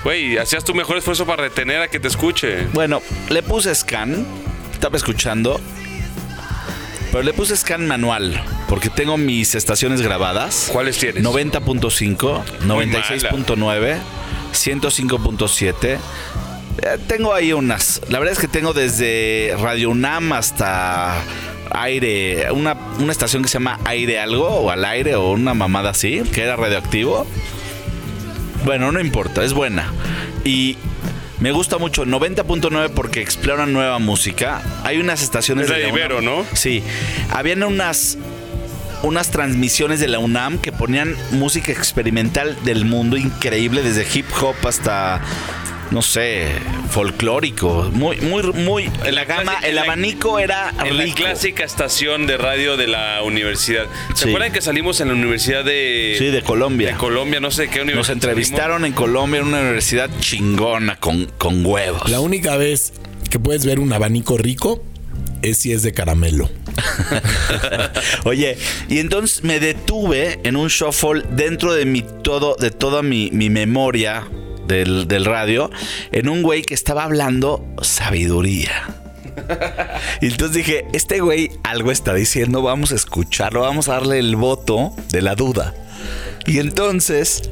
[0.03, 2.67] Güey, hacías tu mejor esfuerzo para retener a que te escuche.
[2.73, 4.25] Bueno, le puse scan,
[4.71, 5.59] estaba escuchando,
[7.11, 10.69] pero le puse scan manual, porque tengo mis estaciones grabadas.
[10.71, 11.23] ¿Cuáles tienes?
[11.23, 13.97] 90.5, 96.9,
[14.53, 15.97] 105.7.
[16.81, 18.01] Eh, Tengo ahí unas.
[18.09, 21.15] La verdad es que tengo desde Radio UNAM hasta
[21.71, 25.91] aire, una, una estación que se llama aire algo, o al aire, o una mamada
[25.91, 27.25] así, que era radioactivo.
[28.63, 29.91] Bueno, no importa, es buena.
[30.43, 30.77] Y
[31.39, 34.61] me gusta mucho 90.9 porque exploran nueva música.
[34.83, 35.95] Hay unas estaciones Es la de UNAM.
[35.95, 36.45] Ibero, ¿no?
[36.53, 36.83] Sí.
[37.31, 38.17] Habían unas
[39.03, 44.55] unas transmisiones de la UNAM que ponían música experimental del mundo increíble desde hip hop
[44.67, 45.21] hasta
[45.91, 46.47] no sé,
[46.89, 51.17] folclórico, muy muy muy la gama, el abanico era En la rico.
[51.17, 53.85] clásica estación de radio de la universidad.
[54.13, 54.29] ¿Se Sí.
[54.29, 56.89] acuerdan que salimos en la universidad de, Sí, de Colombia.
[56.91, 57.39] de Colombia?
[57.39, 57.97] No sé de qué universidad.
[57.99, 62.09] Nos entrevistaron en Colombia en una universidad chingona con, con huevos.
[62.09, 62.93] La única vez
[63.29, 64.83] que puedes ver un abanico rico
[65.41, 66.49] es si es de caramelo.
[68.25, 68.57] Oye,
[68.89, 73.49] y entonces me detuve en un shuffle dentro de mi todo, de toda mi, mi
[73.49, 74.23] memoria
[74.67, 75.69] del, del radio,
[76.11, 78.71] en un güey que estaba hablando sabiduría.
[80.21, 84.35] Y entonces dije, este güey algo está diciendo, vamos a escucharlo, vamos a darle el
[84.35, 85.73] voto de la duda.
[86.45, 87.49] Y entonces,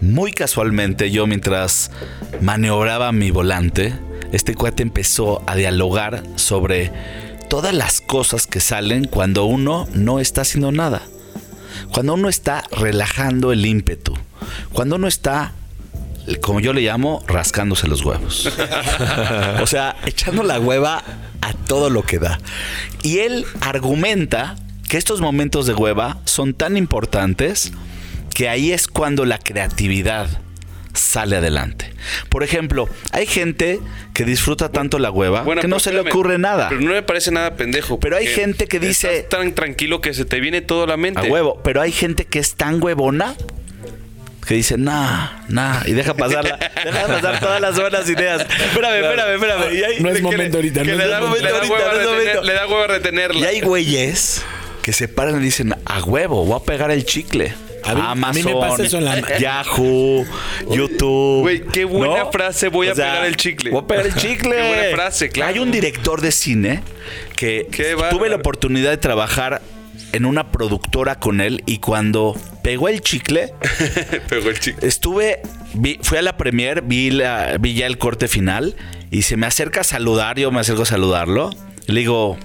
[0.00, 1.90] muy casualmente, yo mientras
[2.40, 3.94] maniobraba mi volante,
[4.32, 6.92] este cuate empezó a dialogar sobre
[7.48, 11.02] todas las cosas que salen cuando uno no está haciendo nada.
[11.92, 14.14] Cuando uno está relajando el ímpetu.
[14.72, 15.52] Cuando uno está,
[16.36, 18.50] como yo le llamo, rascándose los huevos.
[19.62, 21.02] o sea, echando la hueva
[21.40, 22.38] a todo lo que da.
[23.02, 24.56] Y él argumenta
[24.88, 27.72] que estos momentos de hueva son tan importantes
[28.34, 30.28] que ahí es cuando la creatividad
[30.94, 31.92] sale adelante.
[32.28, 33.80] Por ejemplo, hay gente
[34.14, 36.68] que disfruta tanto la hueva Bueno, que no se le ocurre nada.
[36.68, 38.00] Pero no me parece nada pendejo.
[38.00, 40.96] Pero hay gente que dice- estás tan tranquilo que se te viene todo a la
[40.96, 41.20] mente.
[41.20, 41.60] A huevo.
[41.62, 43.34] Pero hay gente que es tan huevona
[44.48, 48.40] que dice, nah, nah, y deja pasar, la- deja pasar todas las buenas ideas.
[48.40, 49.74] Espérame, espérame, espérame.
[49.74, 51.44] Y hay- No es momento ahorita, que no le es da momento.
[51.44, 52.42] Le da, ahorita, hueva no es retener- momento.
[52.42, 53.40] le da hueva retenerla.
[53.40, 54.42] Y hay güeyes
[54.82, 57.52] que se paran y dicen, a huevo, voy a pegar el chicle.
[57.84, 60.24] A mí- a mí Amazon, me pasa eso en la- Yahoo,
[60.70, 61.42] YouTube.
[61.42, 63.70] Güey, qué buena frase, voy a pegar el chicle.
[63.70, 64.56] Voy a pegar el chicle.
[64.56, 65.52] Qué buena frase, claro.
[65.52, 66.82] Hay un director de cine
[67.36, 69.60] que Qué tuve la oportunidad de trabajar
[70.12, 73.52] en una productora con él y cuando pegó el chicle,
[74.28, 74.86] Pegó el chicle.
[74.86, 75.40] estuve,
[75.74, 78.76] vi- fui a la premier, vi, la, vi ya el corte final
[79.10, 81.50] y se me acerca a saludar, yo me acerco a saludarlo.
[81.86, 82.36] Le digo,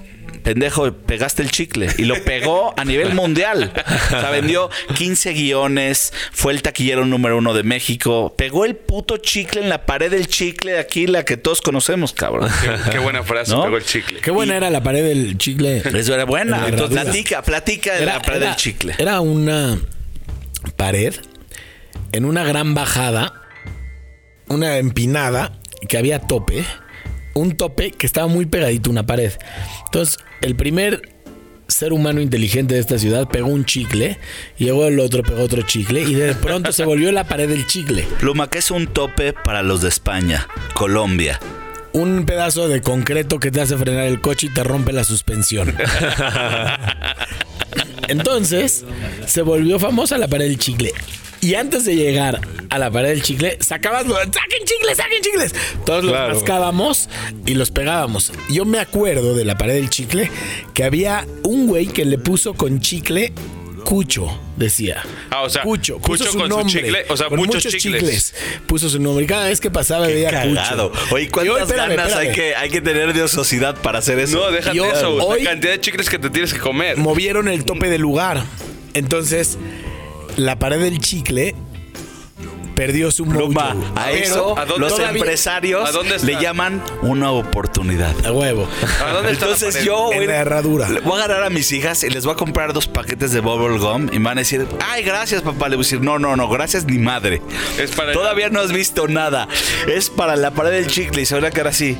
[0.44, 1.88] pendejo, pegaste el chicle.
[1.98, 3.72] Y lo pegó a nivel mundial.
[4.06, 8.32] O sea, vendió 15 guiones, fue el taquillero número uno de México.
[8.36, 12.12] Pegó el puto chicle en la pared del chicle de aquí, la que todos conocemos,
[12.12, 12.48] cabrón.
[12.62, 13.62] Qué, qué buena frase, ¿No?
[13.64, 14.20] pegó el chicle.
[14.20, 15.78] Qué buena era la pared del chicle.
[15.78, 16.68] Eso era buena.
[16.68, 18.94] Entonces, platica, platica de la pared del chicle.
[18.98, 19.78] Era una
[20.76, 21.14] pared
[22.12, 23.42] en una gran bajada,
[24.48, 26.64] una empinada que había tope,
[27.34, 29.32] un tope que estaba muy pegadito a una pared.
[29.86, 31.14] Entonces, el primer
[31.68, 34.18] ser humano inteligente de esta ciudad pegó un chicle,
[34.58, 37.66] y luego el otro pegó otro chicle y de pronto se volvió la pared del
[37.66, 38.06] chicle.
[38.18, 41.40] Pluma, que es un tope para los de España, Colombia.
[41.92, 45.74] Un pedazo de concreto que te hace frenar el coche y te rompe la suspensión.
[48.08, 48.84] Entonces,
[49.26, 50.92] se volvió famosa la pared del chicle.
[51.44, 54.16] Y antes de llegar a la pared del chicle, sacabas los.
[54.18, 55.54] ¡Saquen chicles, saquen chicles!
[55.84, 57.10] Todos los rascábamos
[57.44, 58.32] y los pegábamos.
[58.48, 60.30] Yo me acuerdo de la pared del chicle
[60.72, 63.34] que había un güey que le puso con chicle
[63.84, 65.02] Cucho, decía.
[65.30, 67.62] Ah, o sea, Cucho, Cucho puso su con su nombre, chicle, o sea, con muchos
[67.62, 68.34] chicles.
[68.66, 69.24] Puso su nombre.
[69.26, 70.90] Y cada vez que pasaba veía Cagado.
[70.90, 71.14] Cucho.
[71.14, 72.28] Oye, ¿cuántas hoy, espérame, ganas espérame.
[72.30, 74.38] Hay, que, hay que tener de ociosidad para hacer eso?
[74.38, 75.14] No, déjate Yo- eso.
[75.16, 76.96] hoy- La cantidad de chicles que te tienes que comer.
[76.96, 78.42] movieron el tope del lugar.
[78.94, 79.58] Entonces,
[80.36, 81.54] la pared del chicle
[82.74, 83.92] perdió su Pluma, mojo.
[83.96, 86.26] a Pero eso ¿a dónde los todavía- empresarios ¿a dónde está?
[86.26, 88.12] le llaman una oportunidad.
[88.26, 88.66] A huevo.
[89.06, 90.88] ¿A dónde Entonces yo En voy, la herradura.
[91.04, 93.78] voy a agarrar a mis hijas y les voy a comprar dos paquetes de bubble
[93.78, 95.68] gum y me van a decir, ay, gracias papá.
[95.68, 97.40] Le voy a decir, no, no, no, gracias ni madre.
[97.78, 99.46] Es para Todavía no has visto nada.
[99.86, 101.96] Es para la pared del chicle y se van a quedar así.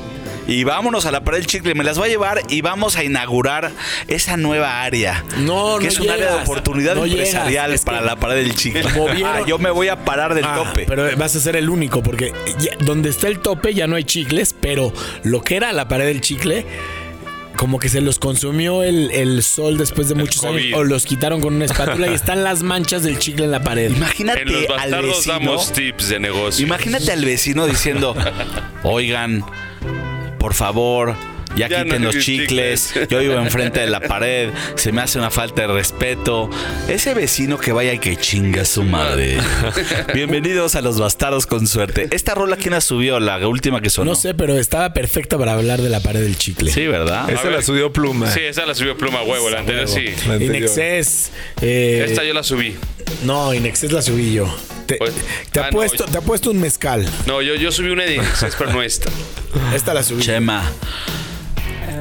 [0.47, 1.73] Y vámonos a la pared del chicle.
[1.75, 3.71] Me las voy a llevar y vamos a inaugurar
[4.07, 5.23] esa nueva área.
[5.39, 8.35] No, que no es un área de oportunidad No empresarial Es que para la pared
[8.43, 8.83] del chicle.
[8.95, 10.85] movieron- Ah, yo me voy a parar del Ah, tope.
[10.87, 14.03] Pero vas a ser el único, porque ya- donde está el tope ya no hay
[14.03, 16.65] chicles, pero lo que era la pared del chicle,
[17.57, 20.57] como que se los consumió el, el sol después de muchos COVID.
[20.65, 23.63] años, o los quitaron con una espátula y están las manchas del chicle en la
[23.63, 23.89] pared.
[23.95, 25.33] Imagínate En los al vecino.
[25.33, 26.65] damos tips de negocio.
[26.65, 28.13] Imagínate al vecino diciendo,
[28.83, 29.43] oigan,
[30.45, 31.15] por favor,
[31.55, 33.07] ya, Ya no quiten los chicles, chicles".
[33.09, 36.51] yo vivo enfrente de la pared, se me hace una falta de respeto.
[36.87, 39.39] Ese vecino que vaya y que chinga a su madre.
[40.13, 42.09] Bienvenidos a los bastardos con suerte.
[42.11, 43.19] Esta rola, ¿quién la subió?
[43.19, 44.11] La última que sonó.
[44.11, 46.69] No sé, pero estaba perfecta para hablar de la pared del chicle.
[46.71, 47.27] Sí, ¿verdad?
[47.27, 47.53] Esa ver.
[47.53, 48.29] la subió Pluma.
[48.29, 50.09] Sí, esa la subió Pluma Huevo, la anterior sí.
[50.27, 50.69] La anterior.
[50.79, 52.75] Eh, Esta yo la subí.
[53.23, 54.55] No, Inexcess la subí yo.
[54.85, 55.13] Te, Pues-
[55.51, 57.05] te ah, ha puesto, te ha puesto un mezcal.
[57.25, 58.21] No, yo, yo subí una de
[58.57, 59.09] pero no esta.
[59.73, 60.21] Esta la subí.
[60.21, 60.63] Chema,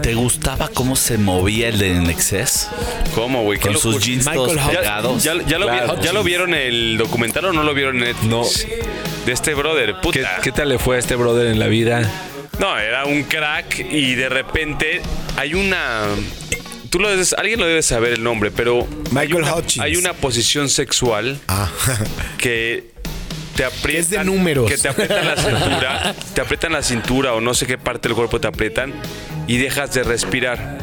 [0.02, 2.66] ¿te gustaba cómo se movía el de Nexus?
[3.14, 3.58] ¿Cómo, güey?
[3.58, 4.04] ¿Qué Con sus locura.
[4.06, 5.22] jeans Michael todos pegados.
[5.22, 6.00] ¿Ya, ya lo, vi- Claro.
[6.02, 8.28] ¿Ya lo vieron el documental o no lo vieron en Netflix?
[8.28, 8.44] No.
[9.24, 10.18] De este brother, puta.
[10.18, 12.02] ¿Qué, qué tal le fue a este brother en la vida?
[12.58, 15.00] No, era un crack y de repente
[15.36, 16.02] hay una...
[16.94, 19.84] Tú lo debes, alguien lo debe saber el nombre, pero hay Michael una, Hutchins.
[19.84, 21.68] hay una posición sexual Ah.
[22.38, 22.84] que
[23.56, 24.70] te aprietan, Es de números.
[24.70, 28.14] que te aprietan la cintura, te aprietan la cintura o no sé qué parte del
[28.14, 28.92] cuerpo te aprietan
[29.48, 30.78] y dejas de respirar.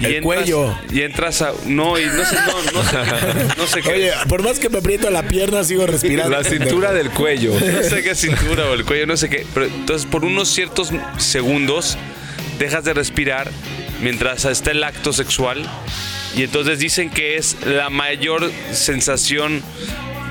[0.00, 0.76] Y El cuello.
[0.92, 2.96] Y entras a no y no sé no, no sé
[3.56, 6.36] no sé qué Oye, por más que me aprieto la pierna, sigo respirando.
[6.36, 7.52] La cintura del cuello.
[7.52, 9.46] no sé qué cintura o el cuello, no sé qué.
[9.54, 11.96] Pero entonces por unos ciertos segundos
[12.58, 13.48] dejas de respirar
[14.02, 15.68] mientras está el acto sexual
[16.36, 19.62] y entonces dicen que es la mayor sensación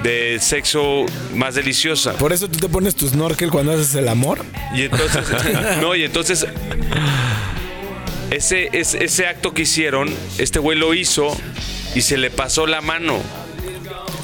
[0.04, 1.06] de sexo
[1.36, 2.14] más deliciosa.
[2.14, 4.46] Por eso tú te pones tu snorkel cuando haces el amor.
[4.74, 5.26] Y entonces,
[5.82, 6.48] no, y entonces
[8.32, 11.36] ese, ese, ese acto que hicieron, este güey lo hizo
[11.96, 13.20] y se le pasó la mano.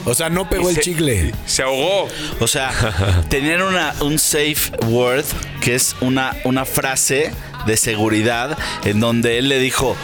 [0.06, 1.34] O sea, no pegó el se- chicle.
[1.46, 2.08] Se ahogó.
[2.40, 5.26] O sea, tenían una, un safe word,
[5.62, 7.32] que es una, una frase
[7.66, 9.96] de seguridad, en donde él le dijo,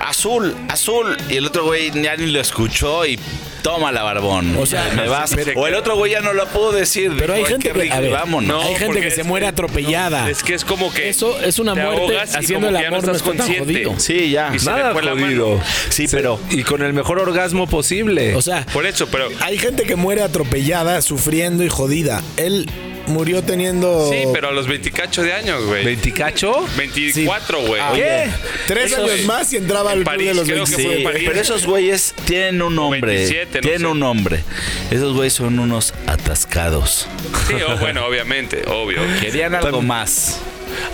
[0.00, 3.18] azul, azul, y el otro güey ya ni lo escuchó y
[3.62, 4.56] toma la barbón.
[4.58, 5.32] O sea, me vas.
[5.34, 7.12] pero- o el otro güey ya no lo pudo decir.
[7.18, 8.48] Pero hay gente "Ay, qué que, a rico, ver, vámonos.
[8.48, 10.28] No, hay gente que se que- muere atropellada.
[10.28, 11.08] Es que es como que.
[11.08, 13.94] Eso es una te muerte haciendo el no amor, no estás está jodido.
[13.98, 14.52] Sí, ya.
[14.54, 15.60] Y Nada jodido.
[15.88, 18.34] Sí, pero- Y con el mejor orgasmo posible.
[18.34, 19.28] O sea, Por eso, pero.
[19.40, 22.22] hay gente que muere atropellada, sufriendo y jodida.
[22.36, 22.68] Él
[23.06, 24.08] murió teniendo.
[24.10, 25.84] Sí, pero a los 28 de años, güey.
[25.84, 26.66] ¿Veinticacho?
[26.76, 27.82] 24, güey.
[27.94, 28.30] ¿Qué?
[28.66, 31.02] Tres años más y entraba al en club de París, los creo que 27.
[31.02, 33.00] fue en Sí, pero esos güeyes tienen un nombre.
[33.00, 33.86] 27, no tienen sé.
[33.86, 34.44] un nombre.
[34.90, 37.06] Esos güeyes son unos atascados.
[37.48, 39.00] Sí, o bueno, obviamente, obvio.
[39.20, 40.38] Querían algo más.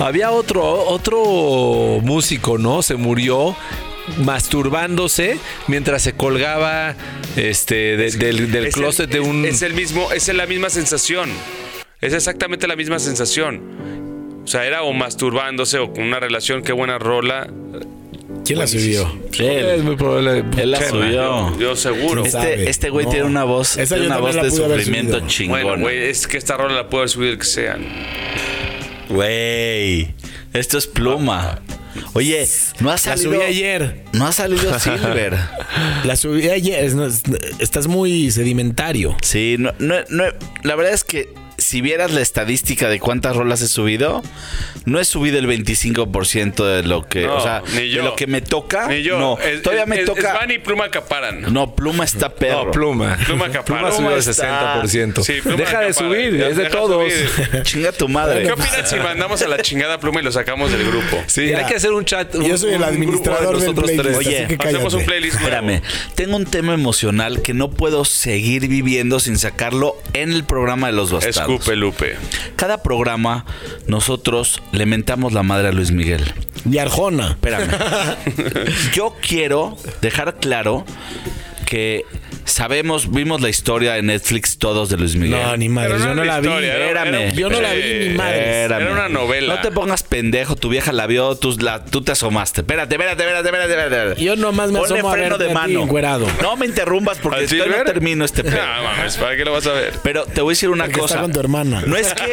[0.01, 2.83] Había otro, otro músico, ¿no?
[2.83, 3.57] Se murió
[4.19, 6.95] masturbándose mientras se colgaba
[7.37, 10.71] este de- del, del Es closet el- de un Es el mismo, es la misma
[10.71, 11.31] sensación.
[12.01, 14.43] Es exactamente la misma sensación.
[14.45, 17.49] O sea, era o masturbándose o con una relación, qué buena rola.
[18.45, 19.11] ¿Quién la subió?
[19.33, 21.59] es Él, muy probable él la subió.
[21.59, 22.25] Yo seguro.
[22.25, 23.11] Este, este güey No.
[23.11, 25.63] tiene una voz, Esa tiene yo una voz la de sufrimiento chingón.
[25.63, 27.77] Bueno, güey, es que esta rola la puede haber subido el que sea.
[29.09, 30.15] Güey,
[30.53, 31.61] esto es pluma.
[32.15, 32.47] Oye,
[32.81, 33.33] no ha La salido.
[33.35, 34.05] subí ayer.
[34.13, 35.37] No ha salido Silver.
[36.05, 36.85] La subí ayer.
[36.85, 37.23] Es- es-
[37.59, 39.17] estás muy sedimentario.
[39.23, 40.25] Sí, no, no, no,
[40.63, 44.23] la verdad es que si vieras la estadística de cuántas rolas he subido,
[44.85, 47.99] no he subido el 25% de lo que, No, o sea, ni yo.
[47.99, 48.87] de lo que me toca.
[48.89, 49.19] Ni yo.
[49.19, 50.29] No, Es- todavía es- me es- toca.
[50.29, 51.53] Es Van y Pluma acaparan.
[51.53, 52.67] No, Pluma está perro.
[52.67, 53.19] No, pluma.
[53.27, 53.91] Pluma acapara.
[53.93, 54.33] subió el está-
[54.83, 55.25] 60%.
[55.25, 57.13] Sí, Pluma Deja de subir, Ya es de todos.
[57.65, 58.45] Chinga tu madre.
[58.45, 61.23] ¿Qué opinan si mandamos a la chingada Pluma y lo sacamos del grupo?
[61.27, 62.35] Sí, hay que hacer un chat.
[62.37, 64.17] un- yo soy el de administrador del nosotros playlist, tres.
[64.19, 64.69] así Oye, que.
[64.69, 65.49] Hacemos un playlist nuevo.
[65.57, 65.83] Espérame,
[66.15, 70.93] tengo un tema emocional que no puedo seguir viviendo sin sacarlo en el programa de
[70.93, 71.48] los bastardos.
[71.77, 72.17] Lupe.
[72.57, 73.47] Cada programa
[73.87, 76.23] nosotros le mentamos la madre a Luis Miguel.
[76.71, 77.31] Y Arjona.
[77.31, 77.71] Espérame.
[78.95, 80.85] Yo quiero dejar claro
[81.65, 82.05] que
[82.49, 85.41] sabemos, vimos la historia de Netflix todos de Luis Miguel.
[85.43, 86.49] No, ni madre, yo no la vi.
[86.49, 87.15] era- Espérame.
[87.15, 88.63] era- Yo no la vi ni madre.
[88.65, 89.55] Era una novela.
[89.57, 92.63] No te pongas pendejo, tu vieja la vio, tú, la- tú te asomaste.
[92.63, 94.25] Espérate, espérate, espérate, espérate, espérate.
[94.25, 95.83] Yo nomás me Ponle asomo a freno de mano.
[95.83, 96.27] encuerado.
[96.43, 98.57] No me interrumpas porque ¿Al estoy no termino este pedo.
[98.57, 99.93] No mames, ¿para qué lo vas a ver?
[100.03, 101.15] Pero te voy a decir una Porque cosa.
[101.15, 101.83] está con tu hermana.
[101.87, 102.33] No es que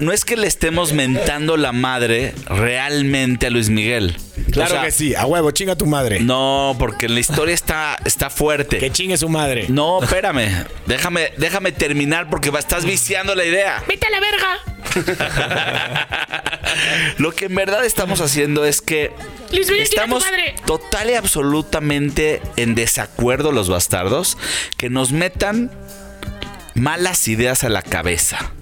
[0.00, 4.16] no es que le estemos mentando la madre realmente a Luis Miguel.
[4.52, 6.20] Claro O sea, que sí, a huevo, chinga tu madre.
[6.20, 8.78] No, porque la historia está está fuerte.
[8.78, 9.37] Que chingue su madre.
[9.68, 10.66] No, espérame.
[10.86, 13.82] Déjame, déjame terminar porque va- estás viciando la idea.
[13.86, 14.58] Vete a la verga.
[17.18, 19.12] Lo que en verdad estamos haciendo es que
[19.52, 20.54] Luis estamos madre.
[20.66, 24.36] total y absolutamente en desacuerdo los bastardos
[24.76, 25.70] que nos metan
[26.74, 28.52] malas ideas a la cabeza.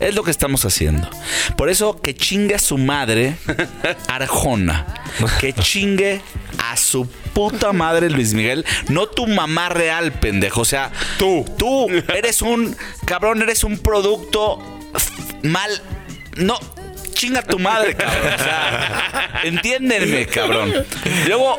[0.00, 1.08] Es lo que estamos haciendo.
[1.56, 3.34] Por eso que chingue a su madre
[4.08, 4.86] Arjona.
[5.40, 6.20] Que chingue
[6.58, 8.64] a su puta madre Luis Miguel.
[8.88, 10.60] No tu mamá real, pendejo.
[10.60, 11.44] O sea, tú.
[11.58, 14.58] Tú eres un cabrón, eres un producto
[15.42, 15.70] mal.
[16.36, 16.58] No.
[17.12, 18.32] Chinga tu madre, cabrón.
[18.32, 20.72] O sea, entiéndenme, cabrón.
[21.26, 21.58] Luego,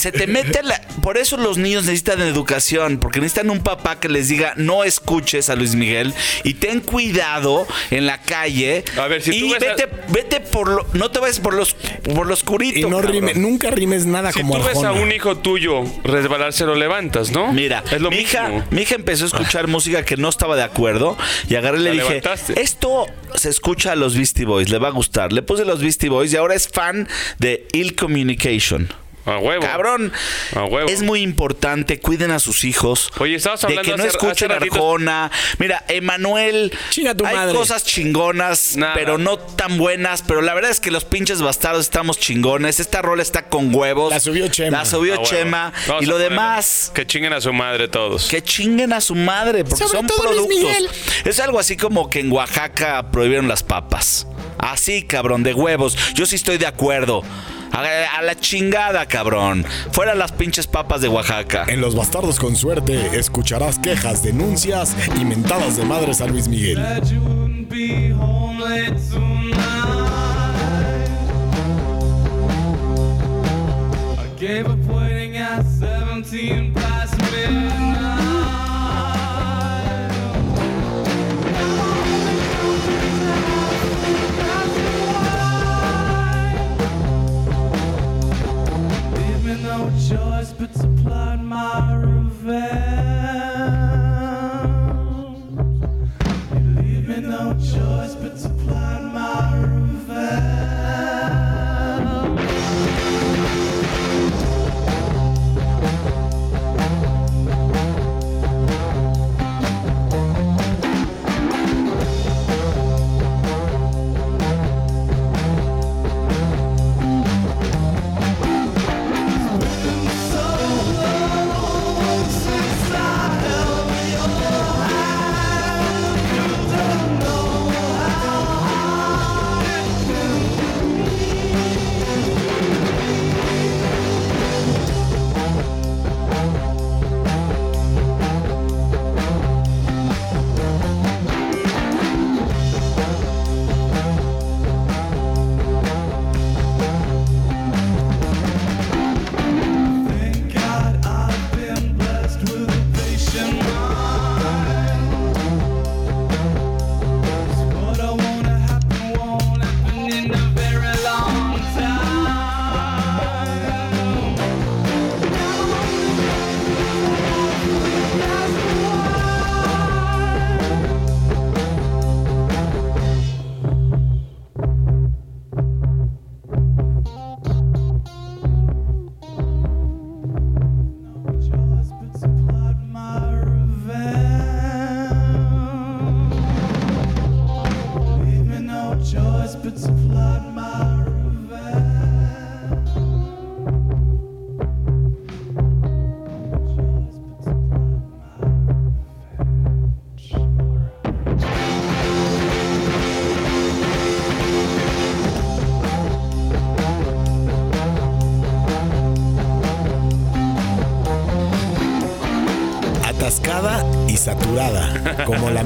[0.00, 0.80] se te mete la.
[1.02, 5.50] Por eso los niños necesitan educación, porque necesitan un papá que les diga: no escuches
[5.50, 8.84] a Luis Miguel y ten cuidado en la calle.
[8.98, 10.86] A ver, si y tú ves a- vete, vete por lo.
[10.94, 12.78] No te vayas por los por lo oscurito.
[12.78, 16.64] Y no rime, nunca rimes nada Si como tú ves a un hijo tuyo resbalarse,
[16.64, 17.52] lo levantas, ¿no?
[17.52, 20.62] Mira, es lo mi, hija, mi hija empezó a escuchar música que no estaba de
[20.62, 21.16] acuerdo
[21.48, 22.60] y agarré y le dije, levantaste.
[22.60, 25.32] esto se escucha a los Beastie Boys, le va a gustar.
[25.32, 27.08] Le puse los Beastie Boys y ahora es fan
[27.38, 28.88] de Ill Communication.
[29.26, 29.62] A huevo.
[29.62, 30.12] Cabrón,
[30.56, 30.88] A huevo.
[30.88, 33.10] es muy importante, cuiden a sus hijos.
[33.18, 35.30] Oye, estabas de hablando que no hace- escuchen hace Arjona.
[35.58, 37.54] Mira, Emanuel, Chinga tu hay madre.
[37.54, 38.94] cosas chingonas, Nada.
[38.94, 40.22] pero no tan buenas.
[40.26, 42.80] Pero la verdad es que los pinches bastardos estamos chingones.
[42.80, 44.10] Esta rola está con huevos.
[44.10, 44.78] La subió Chema.
[44.78, 45.22] La subió A.
[45.22, 45.72] Chema.
[46.00, 48.28] Y lo demás, Que chinguen a su madre todos.
[48.28, 50.76] que chinguen a su madre, porque Sobre son todo productos.
[51.24, 54.26] Es algo así como que en Oaxaca prohibieron las papas.
[54.58, 55.96] Así, cabrón, de huevos.
[56.14, 57.22] Yo sí estoy de acuerdo.
[57.72, 59.64] A, a la chingada, cabrón.
[59.92, 61.64] Fuera las pinches papas de Oaxaca.
[61.68, 66.78] En Los Bastardos con Suerte escucharás quejas, denuncias y mentadas de madres a Luis Miguel.
[74.38, 77.79] Gave up waiting at 17 past midnight.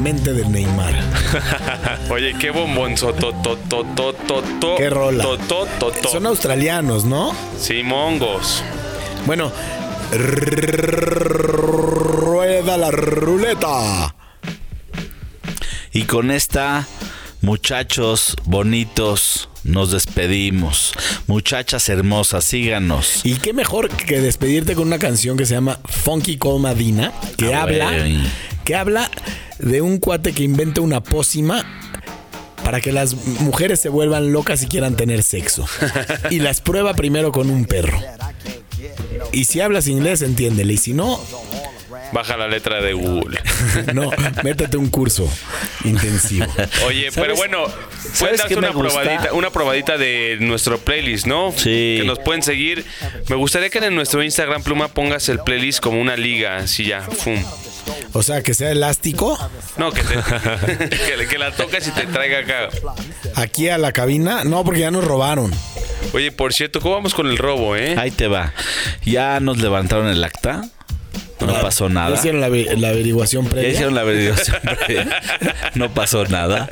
[0.04, 0.92] Mente del Neymar.
[2.10, 3.14] Oye, qué bombonzo.
[3.14, 5.24] To, to, to, to, to, to, Qué rola.
[5.24, 6.08] To, to, to, to.
[6.10, 7.34] Son australianos, ¿no?
[7.58, 8.62] Sí, mongos.
[9.24, 9.50] Bueno,
[11.46, 14.14] rueda la ruleta.
[15.90, 16.86] Y con esta,
[17.40, 20.92] muchachos bonitos, nos despedimos.
[21.28, 23.24] Muchachas hermosas, síganos.
[23.24, 27.54] Y qué mejor que despedirte con una canción que se llama Funky Call Madina, que
[27.54, 27.90] Ah, habla,
[28.64, 29.10] que habla
[29.58, 31.64] de un cuate que inventa una pócima
[32.64, 35.66] para que las mujeres se vuelvan locas y quieran tener sexo.
[36.30, 38.00] Y las prueba primero con un perro.
[39.32, 40.72] Y si hablas inglés, entiéndele.
[40.72, 41.20] Y si no,
[42.12, 43.40] Baja la letra de Google.
[43.94, 44.08] no,
[44.44, 45.28] métete un curso
[45.84, 46.46] intensivo.
[46.86, 47.64] Oye, ¿Sabes- pero bueno,
[48.18, 49.00] qué darse una gusta?
[49.00, 51.52] probadita, una probadita de nuestro playlist, ¿no?
[51.56, 51.96] Sí.
[51.98, 52.84] Que nos pueden seguir.
[53.28, 57.00] Me gustaría que en nuestro Instagram Pluma pongas el playlist como una liga, así ya,
[57.02, 57.42] fum.
[58.12, 59.36] O sea, que sea elástico
[59.76, 62.68] No, que, te- que, que la tocas y te traiga acá.
[63.36, 64.44] aquí a la cabina.
[64.44, 65.52] No, porque ya nos robaron.
[66.12, 67.96] Oye, por cierto, ¿cómo vamos con el robo, eh?
[67.98, 68.52] Ahí te va.
[69.04, 70.62] Ya nos levantaron el acta.
[71.46, 72.14] No pasó ¿Ya nada.
[72.16, 73.70] hicieron la, la averiguación Ya previa?
[73.70, 74.56] hicieron la averiguación.
[74.86, 75.20] previa.
[75.74, 76.68] no pasó nada.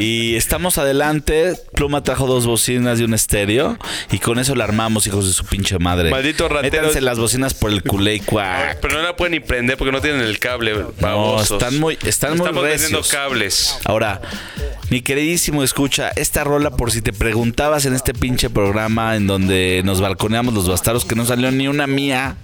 [0.00, 1.54] Y estamos adelante.
[1.74, 3.78] Pluma trajo dos bocinas y un estéreo.
[4.10, 6.10] Y con eso la armamos, hijos de su pinche madre.
[6.10, 6.72] Malditos rateros.
[6.80, 8.78] Métanse las bocinas por el culé y cuac.
[8.80, 10.74] Pero no la pueden ni prender porque no tienen el cable.
[10.74, 11.50] No, babosos.
[11.52, 13.08] están muy, están muy Estamos vendiendo recios.
[13.08, 13.78] cables.
[13.84, 14.20] Ahora,
[14.90, 19.82] mi queridísimo escucha, esta rola por si te preguntabas en este pinche programa en donde
[19.84, 22.36] nos balconeamos los bastardos que no salió ni una mía.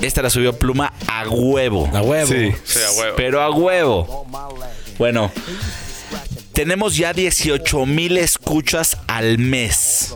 [0.00, 1.90] Esta la subió Pluma a huevo.
[1.92, 2.32] A huevo.
[2.32, 2.52] Sí.
[2.64, 3.16] Sí, a huevo.
[3.16, 4.26] Pero a huevo.
[4.98, 5.30] Bueno,
[6.52, 10.14] tenemos ya 18 mil escuchas al mes.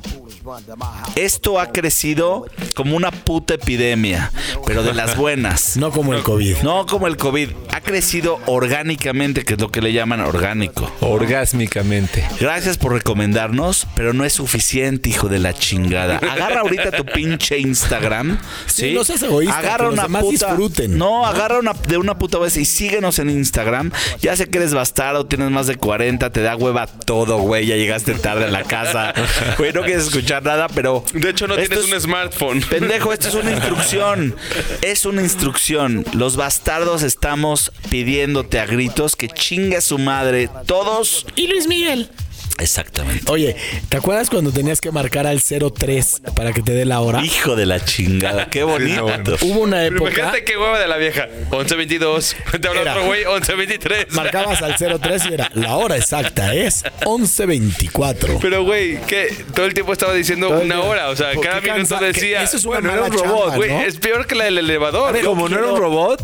[1.16, 4.32] Esto ha crecido como una puta epidemia,
[4.66, 5.76] pero de las buenas.
[5.80, 6.58] No como el COVID.
[6.62, 7.50] No como el COVID.
[7.72, 10.90] Ha crecido orgánicamente, que es lo que le llaman orgánico.
[11.00, 12.26] Orgásmicamente.
[12.38, 16.18] Gracias por recomendarnos, pero no es suficiente, hijo de la chingada.
[16.18, 18.38] Agarra ahorita tu pinche Instagram.
[18.66, 20.46] Sí, Sí, no seas egoísta, Agarra que los una demás puta.
[20.46, 20.98] disfruten.
[20.98, 23.90] No, agarra una de una puta vez y síguenos en Instagram.
[24.20, 27.66] Ya sé que eres bastardo, tienes más de 40, te da hueva todo, güey.
[27.66, 29.12] Ya llegaste tarde a la casa.
[29.58, 31.02] Güey, no quieres escuchar nada, pero.
[31.14, 32.60] De hecho, no tienes es- un smartphone.
[32.60, 34.36] Pendejo, esto es una instrucción.
[34.82, 36.04] Es una instrucción.
[36.12, 40.48] Los bastardos estamos pidiéndote a gritos que chingue a su madre.
[40.66, 41.26] Todos.
[41.36, 42.10] Y Luis Miguel.
[42.58, 43.24] Exactamente.
[43.30, 43.56] Oye,
[43.88, 47.24] ¿te acuerdas cuando tenías que marcar al 03 para que te dé la hora?
[47.24, 49.06] Hijo de la chingada, qué bonito.
[49.42, 51.28] Hubo una Pero época, Imagínate qué hueva de la vieja.
[51.50, 52.34] 11.22.
[52.60, 52.92] Te habla Era.
[52.92, 54.10] otro güey, 11.23.
[54.10, 58.38] marcabas al 03 y era la hora exacta es 11.24.
[58.40, 61.08] Pero, güey, que todo el tiempo estaba diciendo Todo una hora.
[61.10, 62.42] O sea, cada minuto decía.
[62.42, 63.70] eso es una bueno, era mala un robot, güey.
[63.70, 63.80] ¿no?
[63.82, 65.12] Es peor que la del elevador.
[65.12, 66.22] ver, Como no era un robot.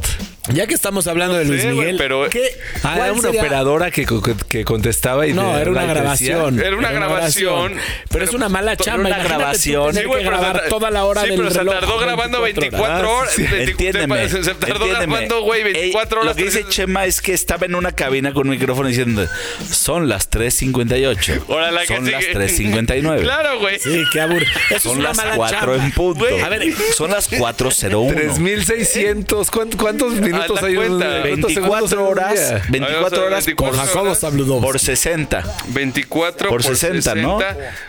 [0.49, 2.42] Ya que estamos hablando de Luis sé, Miguel, pero- ¿qué,
[2.84, 4.07] Ah, era una sería- operadora que,
[4.49, 6.61] que contestaba y No, era una grabación.
[6.61, 7.74] Era una grabación.
[8.11, 9.01] Pero es una mala chamba.
[9.01, 9.94] una Imagínate tú grabación.
[9.94, 13.11] Sí, pero grabar se- toda la hora sí, del pero se reloj, tardó grabando 24
[13.16, 13.30] horas.
[13.32, 13.42] Ah, sí.
[13.42, 14.28] 20 Entiéndeme.
[14.28, 15.07] Se tardó entiéndeme.
[15.07, 16.36] grabando, güey, 24 Ey, horas.
[16.36, 19.26] Lo que dice Chema es que estaba en una cabina con un micrófono diciendo:
[19.70, 21.44] Son las 3.58.
[21.49, 22.34] Ahora la Son las sigue.
[22.34, 23.22] 3.59.
[23.22, 23.78] Claro, güey.
[23.80, 24.51] Sí, qué aburrido.
[24.78, 25.84] Son una las mala 4 chamba.
[25.84, 26.24] en punto.
[26.44, 28.14] A ver, son las 4.01.
[28.14, 29.51] 3600.
[29.51, 30.76] ¿Cuántos, cuántos minutos la hay?
[30.76, 31.22] un- cuenta.
[31.22, 32.34] ¿cuántos segundos en 24 un horas.
[32.34, 32.62] día?
[32.68, 34.20] 24 horas por, 24 Jacobo horas.
[34.20, 34.66] Zabludovsky.
[34.66, 35.45] por 60.
[35.68, 37.39] 24 Por 60, ¿no?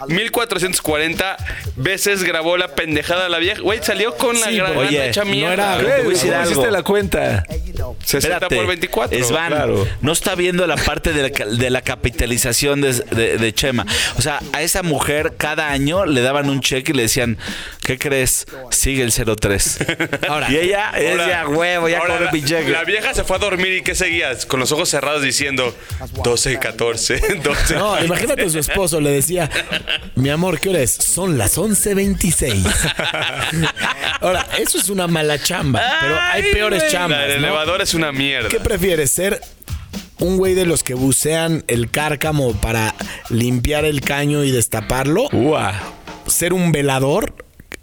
[0.08, 1.38] 1440
[1.76, 3.62] veces grabó la pendejada de la vieja.
[3.62, 4.58] Güey, salió con la Sí,
[5.10, 5.54] hecha no mierda.
[5.54, 7.44] era- te voy a ¿Cómo hiciste la cuenta?
[8.08, 9.18] 60 Espérate, por 24.
[9.18, 9.86] Esvan, claro.
[10.02, 13.86] no está viendo la parte de la, de la capitalización de, de- de Chema.
[14.18, 17.38] O sea, a esa mujer cada año le daban un cheque y le decían,
[17.82, 18.46] ¿qué crees?
[18.72, 19.80] Sigue el 03.
[20.30, 22.70] Ahora, y ella, ella huevo, ya ahora la, mi cheque.
[22.72, 24.46] la vieja se fue a dormir y ¿qué seguías?
[24.46, 25.76] Con los ojos cerrados diciendo
[26.24, 27.76] 12, 14, 12.
[27.76, 29.50] No, imagínate su esposo le decía,
[30.16, 30.92] mi amor, ¿qué hora es?
[30.94, 32.64] Son las 11.26.
[34.22, 37.20] Ahora, eso es una mala chamba, pero hay Ay, peores chambas.
[37.20, 37.48] La del ¿no?
[37.48, 38.50] elevador es una mierda.
[38.50, 39.42] ¿Qué prefieres ser
[40.20, 42.96] un güey de los que bucean el cárcamo para
[43.30, 45.28] limpiar el caño y destaparlo?
[45.32, 45.74] Ua.
[46.28, 47.34] ¿Ser un velador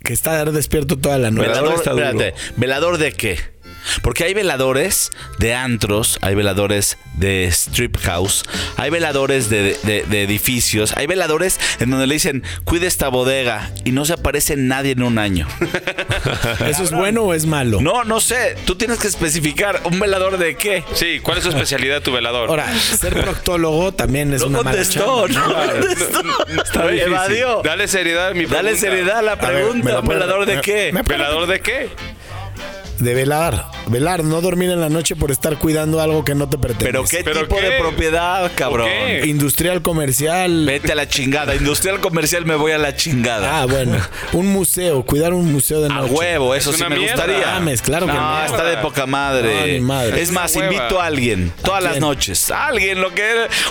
[0.02, 1.48] que está despierto toda la noche?
[1.48, 2.06] Velador, está duro.
[2.06, 3.53] espérate, ¿velador de qué?
[4.02, 8.44] Porque hay veladores de antros, hay veladores de strip house,
[8.76, 13.70] hay veladores de, de- de edificios, hay veladores en donde le dicen, cuide esta bodega
[13.84, 15.46] y no se aparece nadie en un año.
[16.66, 17.80] ¿Eso es bueno o es malo?
[17.80, 20.84] No, no sé, tú tienes que especificar un velador de qué.
[20.94, 22.48] Sí, ¿cuál es su especialidad, tu velador?
[22.50, 25.66] Ahora, ser proctólogo también es No una mala contestó, chamba.
[25.66, 26.88] no contestó.
[26.90, 27.62] Evadió.
[27.62, 28.56] Dale seriedad a mi pregunta.
[28.62, 29.84] Dale seriedad a la pregunta.
[29.84, 30.92] ¿me lo ¿Un velador de qué?
[31.06, 31.88] ¿Velador de qué?
[32.98, 33.66] De velar.
[33.88, 36.86] Velar, no dormir en la noche por estar cuidando algo que no te pertenece.
[36.86, 37.62] Pero qué ¿Pero tipo qué?
[37.68, 38.88] de propiedad, cabrón.
[38.88, 39.22] qué?
[39.26, 40.64] Industrial comercial.
[40.66, 41.54] Vete a la chingada.
[41.54, 43.60] Industrial comercial me voy a la chingada.
[43.60, 43.96] Ah, bueno.
[44.32, 46.12] Un museo, cuidar un museo de A noche.
[46.12, 47.14] huevo, eso Es sí me mierda.
[47.16, 47.46] gustaría.
[47.54, 48.38] Mames, claro que no.
[48.38, 48.44] no.
[48.46, 49.80] está de poca madre.
[49.80, 50.02] No.
[50.02, 50.74] Es más, Es una hueva.
[50.82, 52.50] invito a alguien todas las noches.
[52.50, 53.24] A alguien, lo que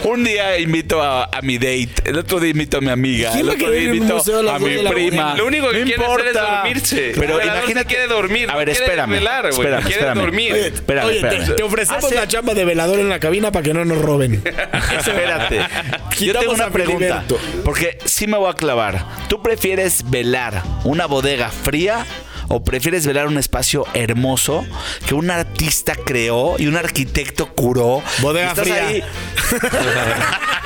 [0.04, 3.46] un día invito a, a mi date, el otro día invito a mi amiga, ¿Quién
[3.46, 4.18] el a otro día a invito
[4.50, 5.36] a a mi prima.
[5.36, 6.56] Lo único que No quiere hacer es importa.
[6.58, 7.12] dormirse.
[7.16, 9.23] Pero imagínate no quiere dormir, A no ver, espérame.
[9.24, 10.18] Velar, güey, espérame, quiere espérame.
[10.20, 10.54] dormir.
[10.54, 11.46] Oye, Espérame, oye, espérame.
[11.48, 13.98] te, te ofrecemos Hace- la chamba de velador en la cabina para que no nos
[14.00, 14.36] roben.
[14.98, 15.58] Espérate.
[15.60, 17.24] Yo Quitamos tengo una pregunta.
[17.28, 17.40] Filiberto.
[17.64, 19.06] Porque sí me voy a clavar.
[19.28, 22.06] ¿Tú prefieres velar una bodega fría
[22.50, 24.66] o prefieres velar un espacio hermoso
[25.08, 28.04] que un artista creó y un arquitecto curó?
[28.20, 28.88] Bodega Y estás fría.
[28.88, 29.04] ahí-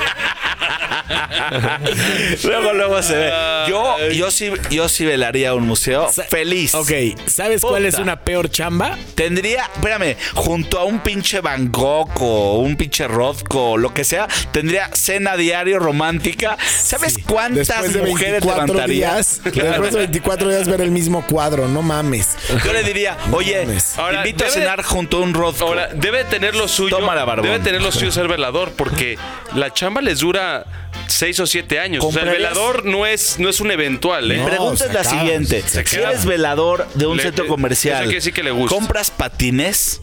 [2.43, 3.31] luego, luego se ve.
[3.67, 6.73] Yo, yo sí, yo sí velaría un museo feliz.
[6.75, 6.91] Ok,
[7.27, 8.97] ¿sabes cuál es una peor chamba?
[9.15, 14.03] Tendría, espérame, junto a un pinche Van Gogh o un pinche Rothko o lo que
[14.03, 16.57] sea, tendría cena diario romántica.
[16.65, 18.95] ¿Sabes cuántas Después de mujeres 24 levantaría?
[19.15, 22.35] días, después de 24 días ver el mismo cuadro, no mames.
[22.65, 23.93] Yo le diría, oye, mames.
[23.95, 25.65] te Ahora, invito a debe- cenar junto a un Rothko.
[25.67, 26.97] Ahora, debe tener lo suyo.
[26.97, 27.45] Toma la barbón.
[27.51, 29.17] Debe tener lo suyo ser velador, porque
[29.55, 30.65] la chamba les dura
[31.07, 32.03] seis o siete años.
[32.05, 34.35] O sea, el velador no es, no es un eventual, ¿eh?
[34.35, 35.61] Mi No, pregunta se es la acaba, siguiente.
[35.61, 36.11] se Si acaba.
[36.13, 38.75] eres velador de un Le- centro eso comercial, quiere decir que le gusta.
[38.75, 40.01] ¿compras patines?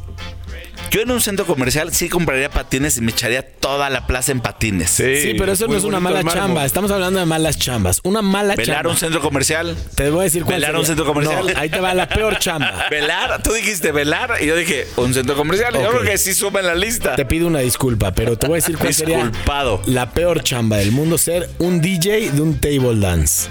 [0.90, 4.40] Yo en un centro comercial sí compraría patines y me echaría toda la plaza en
[4.40, 4.90] patines.
[4.90, 6.64] Sí, pero eso no es una mala chamba.
[6.64, 8.00] Estamos hablando de malas chambas.
[8.04, 8.90] Una mala ¿Velar chamba.
[8.92, 9.76] un centro comercial?
[9.96, 10.80] Te voy a decir cuál ¿Velar sería.
[10.80, 11.46] un centro comercial?
[11.52, 12.86] No, ahí te va la peor chamba.
[12.90, 13.42] ¿Velar?
[13.42, 15.74] Tú dijiste velar y yo dije un centro comercial.
[15.74, 15.90] Yo Ok.
[15.90, 17.16] creo que sí suma en la lista.
[17.16, 19.82] Te pido una disculpa, pero te voy a decir cuál sería Disculpado.
[19.86, 23.48] la peor chamba del mundo, ser un DJ de un table dance.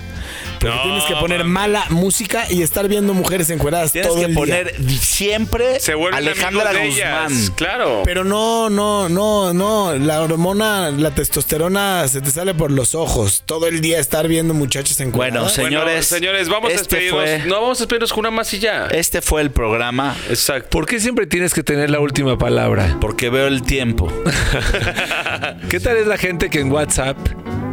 [0.63, 4.25] Porque No, tienes que poner mala música y estar viendo mujeres encueradas Tienes todo que
[4.25, 4.39] el día.
[4.39, 7.31] poner siempre Se Alejandra de Guzmán.
[7.31, 7.51] ellas.
[7.55, 8.01] Claro.
[8.05, 9.93] Pero no, no, no, no.
[9.95, 13.43] La hormona, la testosterona se te sale por los ojos.
[13.45, 15.61] Todo el día estar viendo muchachos en Bueno, se...
[15.61, 17.21] Bueno, señores, señores, vamos a este despedirnos.
[17.41, 18.87] fue- No, vamos a despedirnos con una más y ya.
[18.87, 20.69] Este fue el programa Exacto.
[20.69, 22.97] ¿Por qué siempre tienes que tener la última palabra?
[23.01, 24.11] porque veo el tiempo.
[25.69, 27.17] ¿Qué tal es la gente que en WhatsApp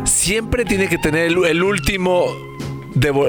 [0.05, 2.27] siempre tiene que tener el, el último
[2.95, 3.29] devo-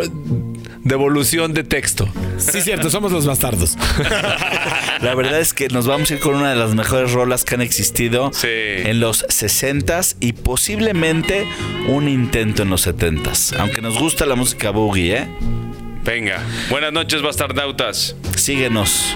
[0.84, 2.08] devolución de texto?
[2.38, 3.78] Sí, cierto, somos los bastardos.
[5.02, 7.56] La verdad es que nos vamos a ir con una de las mejores rolas que
[7.56, 8.48] han existido Sí.
[8.50, 11.46] en los 60s y posiblemente
[11.88, 13.58] un intento en los 70s.
[13.60, 15.28] Aunque nos gusta la música boogie, ¿eh?
[16.04, 16.40] Venga.
[16.70, 18.16] Buenas noches, bastardautas.
[18.36, 19.16] Síguenos.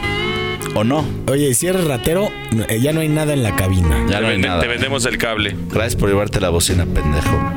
[0.75, 1.05] ¿O no?
[1.27, 2.29] Oye, y si eres ratero,
[2.67, 4.05] eh, ya no hay nada en la cabina.
[4.09, 4.61] Ya te, no hay vende- nada.
[4.61, 5.55] te vendemos el cable.
[5.71, 7.53] Gracias por llevarte la bocina, pendejo.